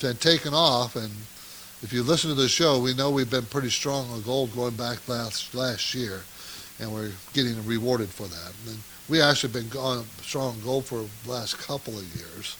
[0.00, 0.96] been taken off.
[0.96, 1.10] And
[1.82, 4.76] if you listen to the show, we know we've been pretty strong on gold going
[4.76, 6.22] back last last year,
[6.80, 8.52] and we're getting rewarded for that.
[8.66, 8.78] And
[9.10, 12.56] we actually been going strong on gold for the last couple of years.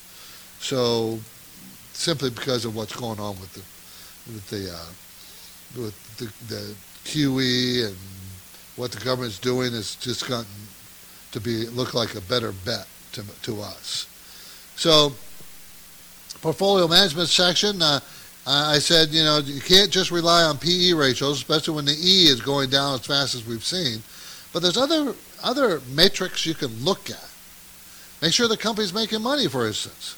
[0.61, 1.19] So
[1.95, 6.75] simply because of what's going on with the with the uh, with the, the
[7.07, 7.97] QE and
[8.79, 10.47] what the government's doing has just gotten
[11.33, 14.07] to be look like a better bet to to us.
[14.77, 15.13] So
[16.41, 17.83] portfolio management section.
[17.83, 18.01] Uh,
[18.47, 22.29] I said, you know, you can't just rely on PE ratios, especially when the E
[22.29, 24.03] is going down as fast as we've seen.
[24.55, 27.29] But there's other other metrics you can look at.
[28.23, 30.17] Make sure the company's making money, for instance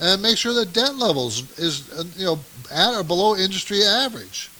[0.00, 2.38] and make sure the debt levels is uh, you know
[2.72, 4.50] at or below industry average.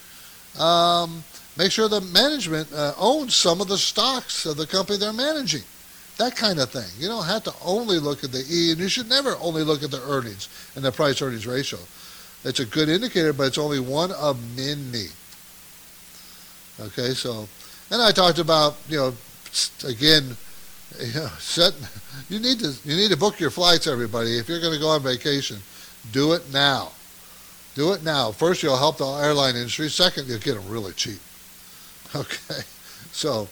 [0.57, 1.23] Um,
[1.57, 5.63] make sure the management uh, owns some of the stocks of the company they're managing.
[6.17, 6.89] That kind of thing.
[6.97, 9.83] You don't have to only look at the E, and you should never only look
[9.83, 11.79] at the earnings and the price earnings ratio.
[12.43, 15.07] It's a good indicator, but it's only one of many.
[16.79, 17.47] Okay, so,
[17.89, 19.13] and I talked about, you know,
[19.85, 20.35] again,
[20.99, 21.73] you know, set,
[22.29, 24.37] you need to you need to book your flights, everybody.
[24.37, 25.59] If you're going to go on vacation,
[26.11, 26.91] do it now.
[27.75, 28.31] Do it now.
[28.31, 29.89] First, you'll help the airline industry.
[29.89, 31.19] Second, you'll get them really cheap.
[32.15, 32.61] Okay,
[33.11, 33.47] so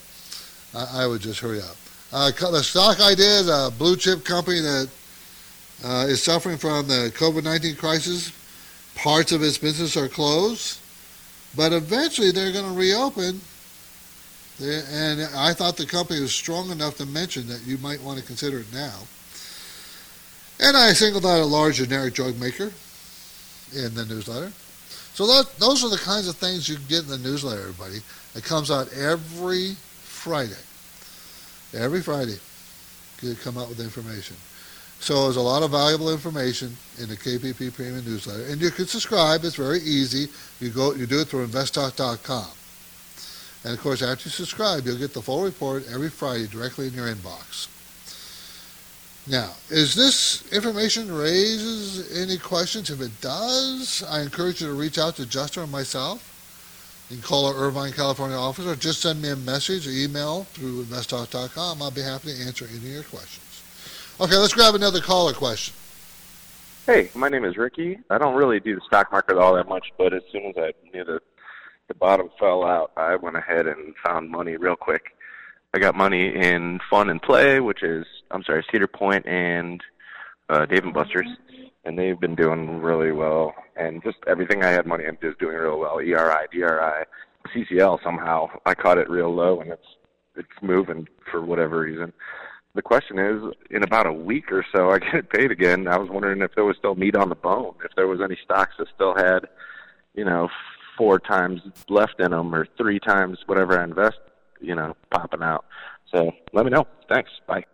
[0.74, 1.76] I, I would just hurry up.
[2.12, 4.90] Uh, the stock idea is a blue chip company that
[5.86, 8.32] uh, is suffering from the COVID-19 crisis.
[8.96, 10.80] Parts of its business are closed,
[11.56, 13.42] but eventually they're going to reopen
[14.60, 18.26] and I thought the company was strong enough to mention that you might want to
[18.26, 19.02] consider it now.
[20.60, 22.72] And I singled out a large generic drug maker
[23.76, 24.52] in the newsletter.
[25.14, 28.00] So that, those are the kinds of things you get in the newsletter, everybody.
[28.38, 30.62] It comes out every Friday.
[31.74, 32.38] Every Friday,
[33.22, 34.38] you come out with information.
[35.00, 38.86] So there's a lot of valuable information in the KPP Premium newsletter, and you can
[38.86, 39.44] subscribe.
[39.44, 40.28] It's very easy.
[40.60, 42.48] You go, you do it through InvestTalk.com.
[43.64, 46.94] And of course, after you subscribe, you'll get the full report every Friday directly in
[46.94, 47.68] your inbox.
[49.30, 52.92] Now, is this information raises any questions?
[52.92, 56.37] If it does, I encourage you to reach out to Justin or myself.
[57.10, 60.44] You can call our Irvine, California office or just send me a message or email
[60.44, 61.82] through investtalk.com.
[61.82, 63.64] I'll be happy to answer any of your questions.
[64.20, 65.74] Okay, let's grab another caller question.
[66.86, 68.00] Hey, my name is Ricky.
[68.10, 70.74] I don't really do the stock market all that much, but as soon as I
[70.94, 71.22] knew that
[71.88, 75.16] the bottom fell out, I went ahead and found money real quick.
[75.74, 79.82] I got money in Fun and Play, which is I'm sorry, Cedar Point and
[80.50, 81.28] uh, Dave and Buster's,
[81.88, 83.56] and they've been doing really well.
[83.78, 86.00] And just everything I had money in is doing real well.
[86.00, 87.06] ERI, DRI,
[87.56, 89.88] CCL somehow I caught it real low, and it's
[90.36, 92.14] it's moving for whatever reason.
[92.76, 95.88] The question is, in about a week or so, I get it paid again.
[95.88, 98.38] I was wondering if there was still meat on the bone, if there was any
[98.44, 99.48] stocks that still had,
[100.14, 100.50] you know,
[100.98, 104.18] four times left in them or three times whatever I invest,
[104.60, 105.66] you know, popping out.
[106.14, 106.86] So let me know.
[107.08, 107.32] Thanks.
[107.48, 107.66] Bye.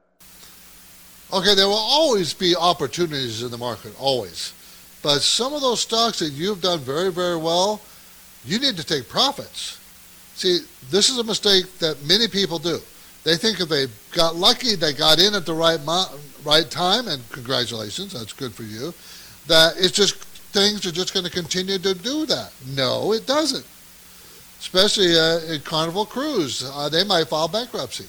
[1.34, 4.53] Okay, there will always be opportunities in the market, always.
[5.01, 7.81] But some of those stocks that you've done very, very well,
[8.45, 9.79] you need to take profits.
[10.36, 10.59] See,
[10.91, 12.77] this is a mistake that many people do.
[13.23, 16.11] They think if they got lucky, they got in at the right mo-
[16.45, 18.93] right time, and congratulations, that's good for you.
[19.47, 20.15] That it's just
[20.53, 22.51] things are just going to continue to do that.
[22.75, 23.65] No, it doesn't.
[24.59, 28.05] Especially uh, in Carnival Cruise, uh, they might file bankruptcy.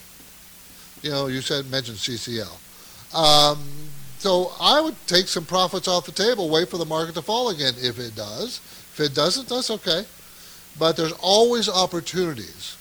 [1.00, 2.60] You know, you said mentioned CCL.
[3.14, 3.58] Um,
[4.18, 7.50] so I would take some profits off the table, wait for the market to fall
[7.50, 8.58] again if it does.
[8.92, 10.04] If it doesn't, that's okay.
[10.78, 12.76] But there's always opportunities.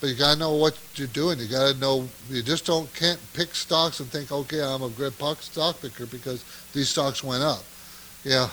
[0.00, 1.38] But you gotta know what you're doing.
[1.38, 5.14] You gotta know you just don't can't pick stocks and think, okay, I'm a good
[5.40, 7.62] stock picker because these stocks went up.
[8.24, 8.48] Yeah,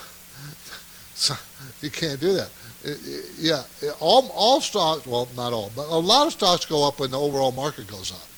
[1.15, 1.33] so
[1.81, 2.49] you can't do that.
[3.37, 3.63] Yeah,
[3.99, 7.19] all all stocks, well, not all, but a lot of stocks go up when the
[7.19, 8.29] overall market goes up.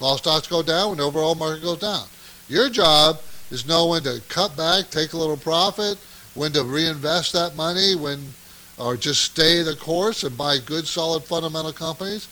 [0.00, 2.06] All stocks go down when the overall market goes down.
[2.48, 3.20] Your job
[3.50, 5.98] is know when to cut back, take a little profit,
[6.34, 8.34] when to reinvest that money, when
[8.78, 12.28] or just stay the course and buy good, solid, fundamental companies.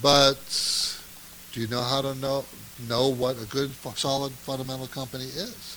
[0.00, 0.38] But
[1.52, 2.44] do you know how to know
[2.88, 5.76] know what a good, solid, fundamental company is?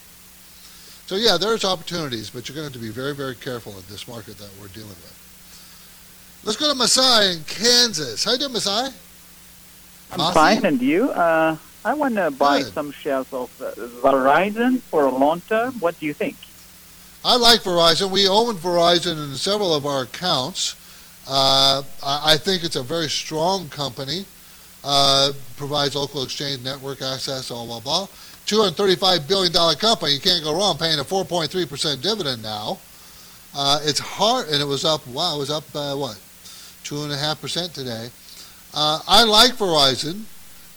[1.07, 3.84] So yeah, there's opportunities, but you're going to have to be very, very careful in
[3.89, 6.41] this market that we're dealing with.
[6.43, 8.23] Let's go to Masai in Kansas.
[8.23, 8.93] How you doing, Masai?
[10.11, 10.33] I'm Masi?
[10.33, 11.09] fine, and you?
[11.11, 12.73] Uh, I want to buy Good.
[12.73, 15.73] some shares of uh, Verizon for a long term.
[15.79, 16.35] What do you think?
[17.23, 18.11] I like Verizon.
[18.11, 20.75] We own Verizon in several of our accounts.
[21.27, 24.25] Uh, I, think it's a very strong company.
[24.83, 28.07] Uh, provides local exchange network access, blah, blah, blah.
[28.45, 30.13] $235 billion company.
[30.13, 32.79] You can't go wrong paying a 4.3% dividend now.
[33.53, 36.15] Uh, it's hard, and it was up, wow, it was up, uh, what,
[36.83, 38.09] 2.5% today.
[38.80, 40.21] Uh, I like Verizon.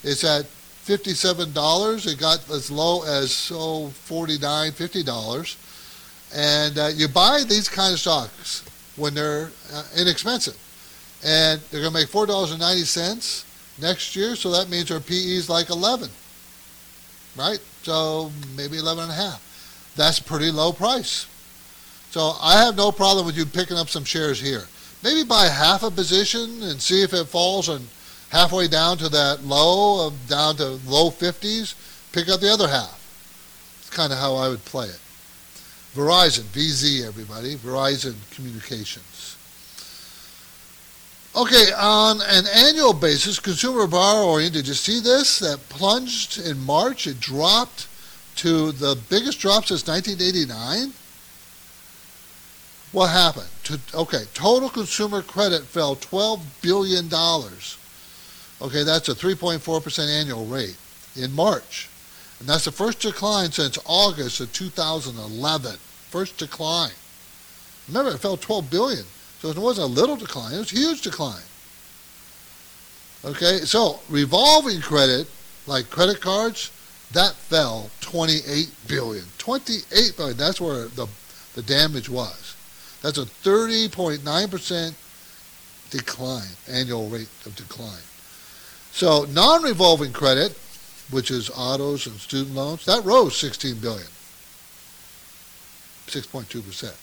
[0.03, 2.07] It's at $57.
[2.07, 4.38] It got as low as so $49,
[4.72, 6.32] $50.
[6.34, 8.64] And uh, you buy these kind of stocks
[8.96, 10.57] when they're uh, inexpensive.
[11.22, 13.44] And they're going to make $4.90
[13.82, 16.09] next year, so that means their PE is like 11.
[17.36, 17.61] Right?
[17.82, 19.92] So maybe 11 and a half.
[19.94, 21.26] That's pretty low price.
[22.12, 24.64] So I have no problem with you picking up some shares here
[25.03, 27.86] maybe buy half a position and see if it falls and
[28.30, 31.74] halfway down to that low, of down to low 50s,
[32.12, 32.96] pick up the other half.
[33.80, 35.01] It's kind of how I would play it.
[35.94, 39.36] Verizon, VZ, everybody, Verizon Communications.
[41.34, 45.38] Okay, on an annual basis, consumer borrowing, did you see this?
[45.38, 47.07] That plunged in March.
[47.07, 47.86] It dropped
[48.36, 50.92] to the biggest drop since 1989.
[52.93, 53.49] What happened?
[53.64, 57.07] To, okay, total consumer credit fell $12 billion.
[58.62, 60.76] Okay, that's a 3.4% annual rate
[61.16, 61.88] in March.
[62.41, 65.76] And that's the first decline since August of 2011.
[66.11, 66.91] First decline.
[67.86, 69.05] Remember, it fell 12 billion.
[69.41, 71.43] So it wasn't a little decline, it was a huge decline.
[73.24, 75.28] Okay, so revolving credit,
[75.66, 76.70] like credit cards,
[77.12, 79.24] that fell 28 billion.
[79.38, 80.36] 28 billion.
[80.36, 81.07] That's where the,
[81.55, 82.57] the damage was.
[83.03, 84.94] That's a 30.9%
[85.90, 88.03] decline, annual rate of decline.
[88.92, 90.57] So non-revolving credit,
[91.11, 94.07] which is autos and student loans, that rose 16 billion,
[96.07, 96.94] 6.2%.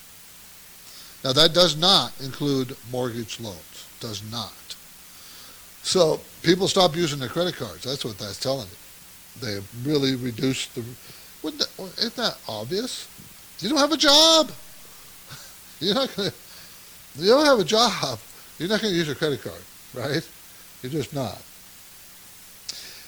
[1.23, 4.53] Now that does not include mortgage loans, does not.
[5.81, 7.83] So people stop using their credit cards.
[7.83, 8.77] That's what that's telling you.
[9.39, 10.83] They really reduced the.
[11.43, 13.07] Isn't that obvious?
[13.59, 14.51] You don't have a job.
[15.79, 16.33] You're not to,
[17.17, 18.19] you don't have a job.
[18.57, 19.61] You're not going to use your credit card,
[19.93, 20.27] right?
[20.81, 21.41] You're just not.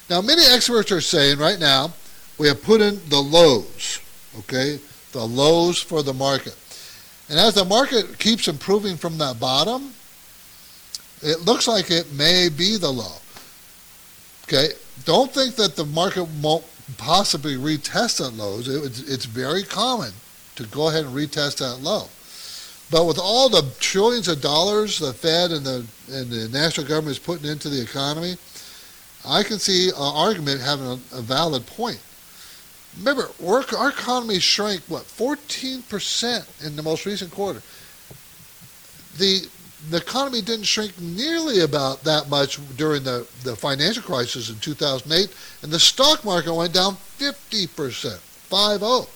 [0.10, 1.94] Now, many experts are saying right now
[2.38, 4.00] we have put in the lows,
[4.40, 4.80] okay?
[5.12, 6.56] The lows for the market.
[7.30, 9.94] And as the market keeps improving from that bottom,
[11.22, 13.18] it looks like it may be the low.
[14.44, 14.70] Okay?
[15.06, 16.66] Don't think that the market won't
[16.98, 18.68] possibly retest that lows.
[18.68, 20.12] it's very common
[20.56, 22.08] to go ahead and retest that low.
[22.92, 27.18] But with all the trillions of dollars the Fed and the and the national government
[27.18, 28.36] is putting into the economy,
[29.26, 32.00] I can see an argument having a, a valid point.
[32.98, 37.62] Remember, our, economy shrank what 14% in the most recent quarter.
[39.18, 39.48] The
[39.90, 45.34] the economy didn't shrink nearly about that much during the, the financial crisis in 2008,
[45.62, 49.08] and the stock market went down 50%, 5 0.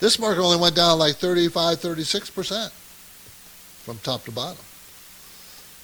[0.00, 2.70] This market only went down like 35, 36%
[3.84, 4.64] from top to bottom.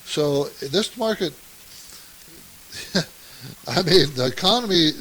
[0.04, 1.34] So this market,
[3.68, 4.92] I mean, the economy,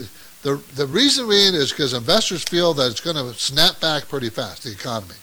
[0.41, 4.29] the, the reason being is because investors feel that it's going to snap back pretty
[4.29, 5.15] fast, the economy.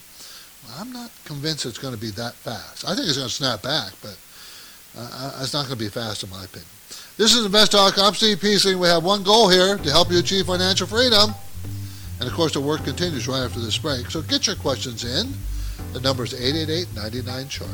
[0.64, 2.88] Well, I'm not convinced it's going to be that fast.
[2.88, 4.16] I think it's going to snap back, but
[4.96, 6.68] uh, it's not going to be fast in my opinion.
[7.18, 7.98] This is Invest Talk.
[7.98, 8.74] I'm Steve Peasley.
[8.74, 11.34] We have one goal here to help you achieve financial freedom.
[12.22, 14.08] And of course, the work continues right after this break.
[14.08, 15.32] So get your questions in.
[15.92, 17.68] The number is 888 99 Chart.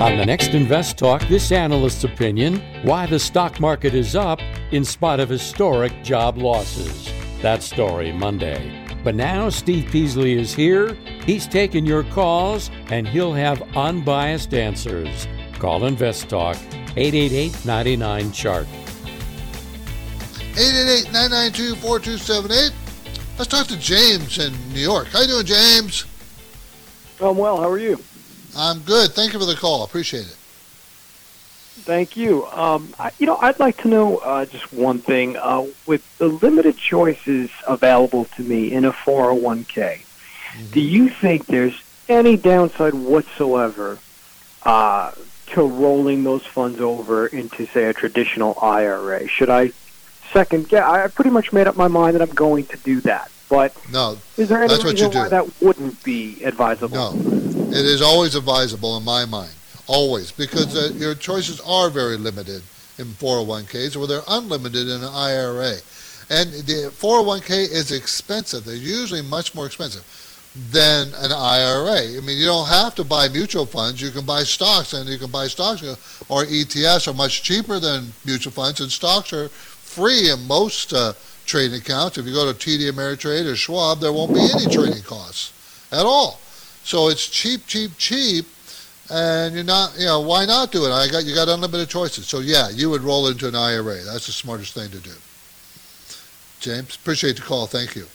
[0.00, 4.40] On the next Invest Talk, this analyst's opinion why the stock market is up
[4.72, 7.08] in spite of historic job losses.
[7.40, 8.85] That story Monday.
[9.06, 10.94] But now Steve Peasley is here.
[11.24, 15.28] He's taking your calls and he'll have unbiased answers.
[15.60, 16.56] Call Invest Talk
[16.96, 18.66] 888 99 Chart.
[20.56, 22.72] 888 992 4278.
[23.38, 25.06] Let's talk to James in New York.
[25.06, 26.04] How you doing, James?
[27.20, 27.58] I'm well.
[27.58, 28.02] How are you?
[28.56, 29.12] I'm good.
[29.12, 29.84] Thank you for the call.
[29.84, 30.35] Appreciate it.
[31.84, 32.46] Thank you.
[32.46, 35.36] Um, I, you know, I'd like to know uh, just one thing.
[35.36, 40.66] Uh, with the limited choices available to me in a 401k, mm-hmm.
[40.72, 43.98] do you think there's any downside whatsoever
[44.64, 45.12] uh,
[45.48, 49.28] to rolling those funds over into, say, a traditional IRA?
[49.28, 49.72] Should I
[50.32, 50.82] second guess?
[50.82, 53.30] I pretty much made up my mind that I'm going to do that.
[53.48, 56.96] But no, is there any that's reason why that wouldn't be advisable?
[56.96, 59.52] No, it is always advisable in my mind,
[59.86, 62.62] always, because uh, your choices are very limited
[62.98, 65.74] in 401ks, or they're unlimited in an IRA.
[66.28, 68.64] And the 401k is expensive.
[68.64, 70.04] They're usually much more expensive
[70.70, 72.16] than an IRA.
[72.16, 74.00] I mean, you don't have to buy mutual funds.
[74.00, 75.82] You can buy stocks, and you can buy stocks
[76.28, 81.12] or ETFs are much cheaper than mutual funds, and stocks are free in most uh,
[81.44, 82.18] trading accounts.
[82.18, 85.52] If you go to TD Ameritrade or Schwab, there won't be any trading costs
[85.92, 86.40] at all.
[86.84, 88.46] So it's cheap, cheap, cheap,
[89.10, 90.90] and you're not, you know, why not do it?
[90.90, 92.26] I got you got unlimited choices.
[92.26, 94.02] So yeah, you would roll into an IRA.
[94.02, 95.12] That's the smartest thing to do.
[96.60, 97.66] James, appreciate the call.
[97.66, 98.06] Thank you.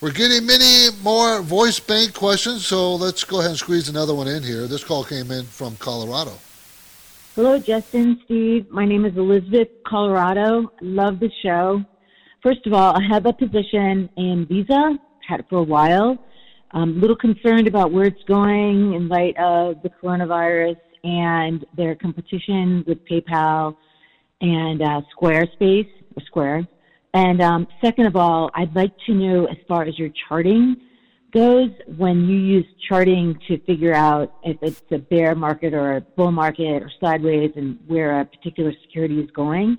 [0.00, 4.28] We're getting many more voice bank questions, so let's go ahead and squeeze another one
[4.28, 4.66] in here.
[4.66, 6.32] This call came in from Colorado.
[7.36, 8.70] Hello, Justin, Steve.
[8.70, 10.72] My name is Elizabeth, Colorado.
[10.80, 11.84] Love the show.
[12.42, 14.98] First of all, I have a position in Visa,
[15.28, 16.16] had it for a while.
[16.72, 22.84] A little concerned about where it's going in light of the coronavirus and their competition
[22.86, 23.76] with PayPal
[24.40, 26.68] and uh, Squarespace or Square.
[27.12, 30.76] And um, second of all, I'd like to know as far as your charting
[31.32, 36.00] goes, when you use charting to figure out if it's a bear market or a
[36.00, 39.76] bull market or sideways and where a particular security is going,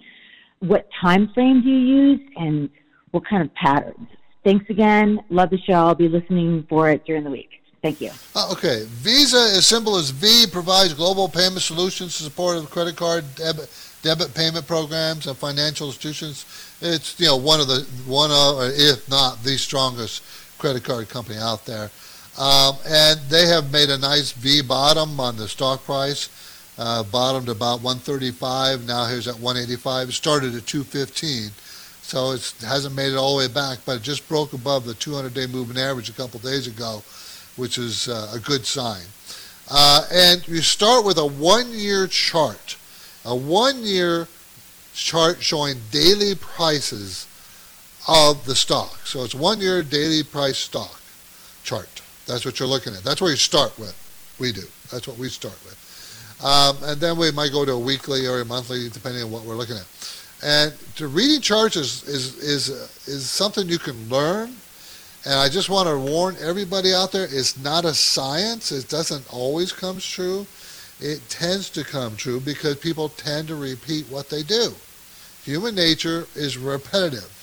[0.59, 2.69] what time frame do you use and
[3.11, 4.07] what kind of patterns?
[4.43, 5.23] Thanks again.
[5.29, 5.73] Love the show.
[5.73, 7.61] I'll be listening for it during the week.
[7.81, 8.11] Thank you.
[8.35, 8.85] Uh, okay.
[8.87, 13.69] Visa, as simple as V, provides global payment solutions to support of credit card, debit,
[14.03, 16.45] debit payment programs, and financial institutions.
[16.81, 20.23] It's you know one of the one of, or if not the strongest
[20.59, 21.89] credit card company out there,
[22.37, 26.29] um, and they have made a nice V bottom on the stock price.
[26.77, 28.87] Uh, bottomed about 135.
[28.87, 30.13] Now here's at 185.
[30.13, 31.51] Started at 215.
[32.12, 34.91] So it hasn't made it all the way back, but it just broke above the
[34.91, 37.03] 200-day moving average a couple days ago,
[37.55, 39.03] which is uh, a good sign.
[39.70, 42.76] Uh, and you start with a one-year chart,
[43.24, 44.28] a one-year
[44.93, 47.28] chart showing daily prices
[48.09, 49.07] of the stock.
[49.07, 50.99] So it's one-year daily price stock
[51.64, 52.01] chart.
[52.28, 53.05] That's what you're looking at.
[53.05, 53.95] That's where you start with.
[54.38, 54.68] We do.
[54.91, 55.78] That's what we start with.
[56.43, 59.43] Um, and then we might go to a weekly or a monthly, depending on what
[59.43, 59.88] we're looking at.
[60.43, 62.69] And to reading charts is, is, is,
[63.07, 64.55] is something you can learn.
[65.23, 68.71] And I just want to warn everybody out there, it's not a science.
[68.71, 70.47] It doesn't always come true.
[70.99, 74.73] It tends to come true because people tend to repeat what they do.
[75.43, 77.37] Human nature is repetitive.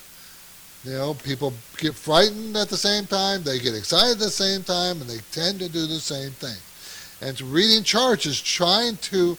[0.85, 4.63] You know, people get frightened at the same time, they get excited at the same
[4.63, 6.57] time, and they tend to do the same thing.
[7.21, 9.37] And reading charts is trying to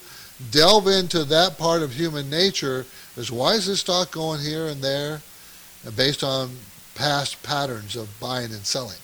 [0.50, 2.86] delve into that part of human nature
[3.16, 5.20] as why is this stock going here and there
[5.96, 6.50] based on
[6.94, 8.98] past patterns of buying and selling.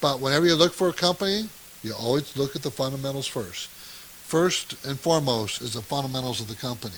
[0.00, 1.48] But whenever you look for a company,
[1.82, 3.68] you always look at the fundamentals first.
[3.68, 6.94] First and foremost is the fundamentals of the company.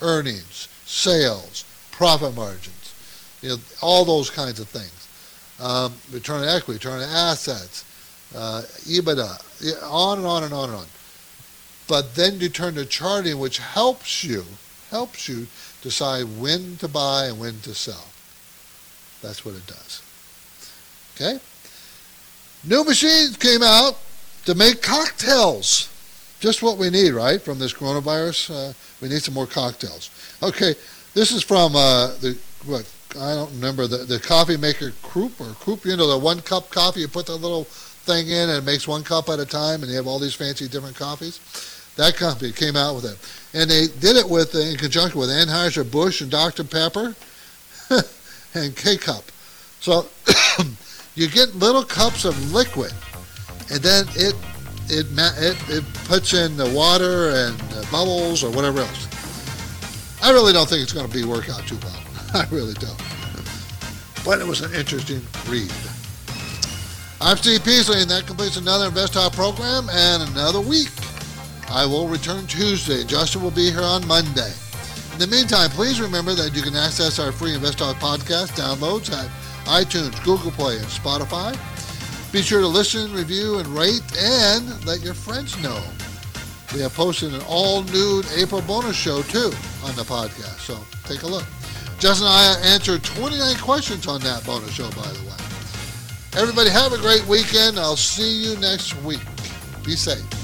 [0.00, 2.94] Earnings, sales, profit margins,
[3.40, 5.08] you know, all those kinds of things.
[5.60, 7.84] Um, return on equity, return on assets,
[8.34, 10.86] uh, EBITDA, on and on and on and on.
[11.86, 14.44] But then you turn to charting, which helps you,
[14.90, 15.46] helps you
[15.82, 18.06] decide when to buy and when to sell.
[19.20, 20.02] That's what it does.
[21.14, 21.38] Okay?
[22.64, 23.98] New machines came out
[24.46, 25.90] to make cocktails.
[26.40, 28.50] Just what we need, right, from this coronavirus.
[28.50, 30.10] Uh, we need some more cocktails.
[30.42, 30.74] Okay,
[31.14, 35.52] this is from uh, the, what, I don't remember, the, the coffee maker Croup or
[35.54, 38.64] Croup, you know, the one cup coffee, you put the little thing in and it
[38.64, 41.40] makes one cup at a time and you have all these fancy different coffees.
[41.96, 43.58] That company came out with it.
[43.58, 46.64] And they did it with in conjunction with Anheuser-Busch and Dr.
[46.64, 47.14] Pepper
[48.54, 49.24] and K-Cup.
[49.80, 50.06] So
[51.14, 52.92] you get little cups of liquid
[53.70, 54.34] and then it
[54.86, 59.08] it, it, it puts in the water and the bubbles or whatever else.
[60.22, 62.02] I really don't think it's going to be work out too well.
[62.34, 63.00] I really don't.
[64.24, 65.72] But it was an interesting read.
[67.20, 70.90] I'm Steve Peasley, and that completes another Invest Talk program and another week.
[71.74, 73.02] I will return Tuesday.
[73.02, 74.52] Justin will be here on Monday.
[75.12, 79.12] In the meantime, please remember that you can access our free Invest Talk podcast downloads
[79.12, 79.28] at
[79.66, 81.52] iTunes, Google Play, and Spotify.
[82.32, 85.82] Be sure to listen, review, and rate, and let your friends know.
[86.72, 89.50] We have posted an all-nude April bonus show, too,
[89.82, 91.44] on the podcast, so take a look.
[91.98, 96.40] Justin and I answered 29 questions on that bonus show, by the way.
[96.40, 97.80] Everybody have a great weekend.
[97.80, 99.22] I'll see you next week.
[99.84, 100.43] Be safe.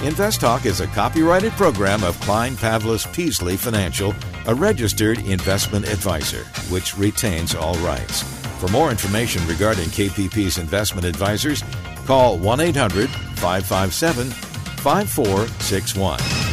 [0.00, 4.12] Invest Talk is a copyrighted program of Klein Pavlis Peasley Financial,
[4.46, 8.22] a registered investment advisor, which retains all rights.
[8.58, 11.62] For more information regarding KPP's investment advisors,
[12.04, 16.51] call 1 800 557 5461.